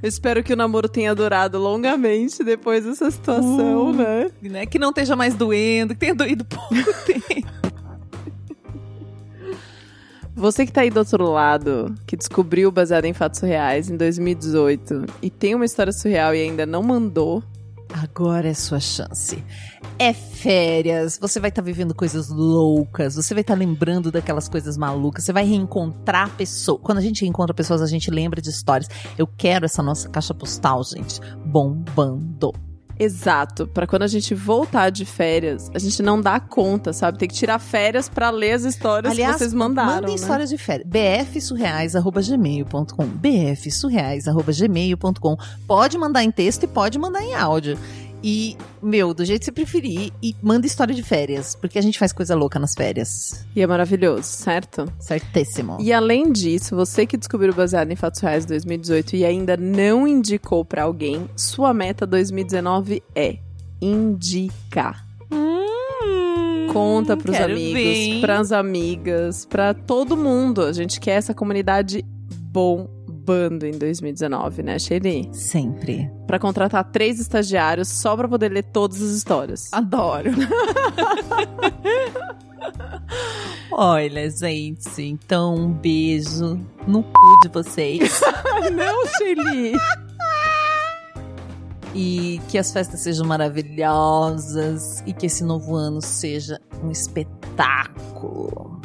Eu 0.02 0.08
espero 0.08 0.44
que 0.44 0.54
o 0.54 0.56
namoro 0.56 0.88
tenha 0.88 1.14
durado 1.16 1.58
longamente 1.58 2.44
depois 2.44 2.86
dessa 2.86 3.10
situação, 3.10 3.88
Uh. 3.90 3.94
né? 3.94 4.32
Né? 4.44 4.66
Que 4.68 4.78
não 4.78 4.90
esteja 4.90 5.16
mais 5.16 5.34
doendo, 5.34 5.96
que 5.96 6.00
tenha 6.00 6.14
doído 6.14 6.46
pouco 6.46 6.76
tempo. 7.04 7.48
Você 10.38 10.68
que 10.68 10.72
tá 10.72 10.82
aí 10.82 10.92
do 10.92 11.00
outro 11.00 11.32
lado, 11.32 11.96
que 12.06 12.16
descobriu 12.16 12.72
baseado 12.72 13.06
em 13.06 13.14
fatos 13.14 13.40
reais 13.40 13.90
em 13.90 13.98
2018 13.98 15.06
e 15.20 15.32
tem 15.32 15.56
uma 15.56 15.66
história 15.66 15.92
surreal 15.92 16.36
e 16.36 16.44
ainda 16.44 16.64
não 16.64 16.84
mandou, 16.84 17.44
Agora 17.94 18.50
é 18.50 18.54
sua 18.54 18.80
chance. 18.82 19.42
É 19.98 20.14
férias, 20.14 21.18
você 21.20 21.40
vai 21.40 21.50
estar 21.50 21.62
vivendo 21.62 21.96
coisas 21.96 22.28
loucas, 22.30 23.16
você 23.16 23.34
vai 23.34 23.42
estar 23.42 23.56
lembrando 23.56 24.12
daquelas 24.12 24.50
coisas 24.50 24.78
malucas, 24.78 25.24
você 25.24 25.32
vai 25.34 25.46
reencontrar 25.46 26.30
pessoas. 26.36 26.82
Quando 26.84 26.98
a 26.98 27.02
gente 27.02 27.22
reencontra 27.22 27.54
pessoas, 27.54 27.82
a 27.82 27.88
gente 27.88 28.12
lembra 28.12 28.42
de 28.42 28.50
histórias. 28.50 28.90
Eu 29.18 29.26
quero 29.26 29.66
essa 29.66 29.82
nossa 29.82 30.10
caixa 30.10 30.34
postal, 30.34 30.84
gente, 30.84 31.22
bombando. 31.46 32.54
Exato. 33.00 33.68
Pra 33.68 33.86
quando 33.86 34.04
a 34.04 34.08
gente 34.08 34.34
voltar 34.34 34.90
de 34.90 35.06
férias, 35.06 35.70
a 35.74 35.80
gente 35.80 36.02
não 36.02 36.20
dá 36.20 36.40
conta, 36.40 36.92
sabe? 36.94 37.18
Tem 37.18 37.28
que 37.28 37.36
tirar 37.36 37.60
férias 37.60 38.08
pra 38.10 38.30
ler 38.30 38.54
as 38.54 38.64
histórias 38.64 39.12
Aliás, 39.14 39.34
que 39.34 39.40
vocês 39.40 39.54
mandaram. 39.54 39.96
mandem 39.96 40.10
né? 40.10 40.16
histórias 40.16 40.50
de 40.50 40.58
férias. 40.58 40.88
bfsurreais.gmail.com 40.90 43.06
bfsurreais.gmail.com 43.06 45.38
Pode 45.68 45.98
mandar 45.98 46.24
em 46.24 46.32
texto 46.32 46.64
e 46.64 46.68
pode 46.68 46.98
mandar 46.98 47.22
em 47.24 47.36
áudio. 47.36 47.78
E, 48.24 48.58
meu, 48.82 49.14
do 49.14 49.24
jeito 49.24 49.40
que 49.40 49.46
você 49.46 49.52
preferir, 49.52 50.12
e 50.22 50.36
manda 50.42 50.66
história 50.66 50.94
de 50.94 51.04
férias, 51.04 51.56
porque 51.56 51.78
a 51.78 51.82
gente 51.82 52.00
faz 52.00 52.12
coisa 52.12 52.36
louca 52.36 52.60
nas 52.60 52.74
férias. 52.74 53.46
E 53.56 53.62
é 53.62 53.68
maravilhoso, 53.68 54.24
certo? 54.24 54.92
Certíssimo. 55.00 55.78
E 55.80 55.94
além 55.94 56.32
disso, 56.32 56.76
você 56.76 57.06
que 57.06 57.16
descobriu 57.18 57.54
baseado 57.54 57.92
em 57.92 57.96
fatos 57.96 58.20
reais 58.22 58.46
2018 58.46 59.16
e 59.16 59.26
ainda 59.26 59.56
não 59.56 60.08
indicou 60.08 60.66
pra 60.66 60.84
alguém, 60.84 61.30
sua 61.36 61.74
meta 61.74 62.06
2019 62.06 63.04
é 63.16 63.38
indicar. 63.82 65.06
Conta 66.74 67.16
pros 67.16 67.36
Hum, 67.36 67.40
quero 67.40 67.54
amigos, 67.54 67.74
ver, 67.74 68.22
pras 68.22 68.52
amigas, 68.52 69.46
pra 69.46 69.74
todo 69.74 70.18
mundo. 70.18 70.62
A 70.64 70.74
gente 70.74 71.00
quer 71.00 71.12
essa 71.12 71.34
comunidade 71.34 72.04
bombando 72.52 72.97
em 73.34 73.78
2019, 73.78 74.64
né, 74.64 74.80
Shelly? 74.80 75.30
Sempre. 75.34 76.12
Pra 76.26 76.40
contratar 76.40 76.84
três 76.92 77.20
estagiários 77.20 77.88
só 77.88 78.16
pra 78.16 78.28
poder 78.28 78.50
ler 78.52 78.64
todas 78.64 79.02
as 79.02 79.12
histórias. 79.12 79.72
Adoro. 79.72 80.32
Olha, 83.72 84.30
gente, 84.30 85.02
então 85.02 85.56
um 85.56 85.72
beijo 85.72 86.60
no 86.88 87.04
cu 87.04 87.40
de 87.44 87.50
vocês. 87.50 88.22
não, 88.74 89.06
Shelly! 89.18 89.74
e 91.98 92.40
que 92.48 92.60
as 92.60 92.72
festas 92.72 93.00
sejam 93.00 93.26
maravilhosas 93.26 95.02
e 95.06 95.12
que 95.12 95.26
esse 95.26 95.44
novo 95.44 95.76
ano 95.76 96.00
seja 96.00 96.62
um 96.84 96.92
espetáculo. 96.92 98.80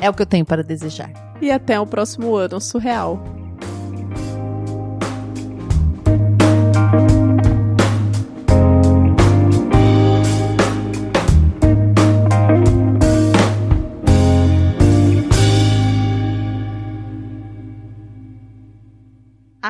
É 0.00 0.10
o 0.10 0.14
que 0.14 0.22
eu 0.22 0.26
tenho 0.26 0.44
para 0.44 0.62
desejar. 0.62 1.12
E 1.40 1.52
até 1.52 1.78
o 1.78 1.86
próximo 1.86 2.34
ano 2.34 2.60
surreal. 2.60 3.22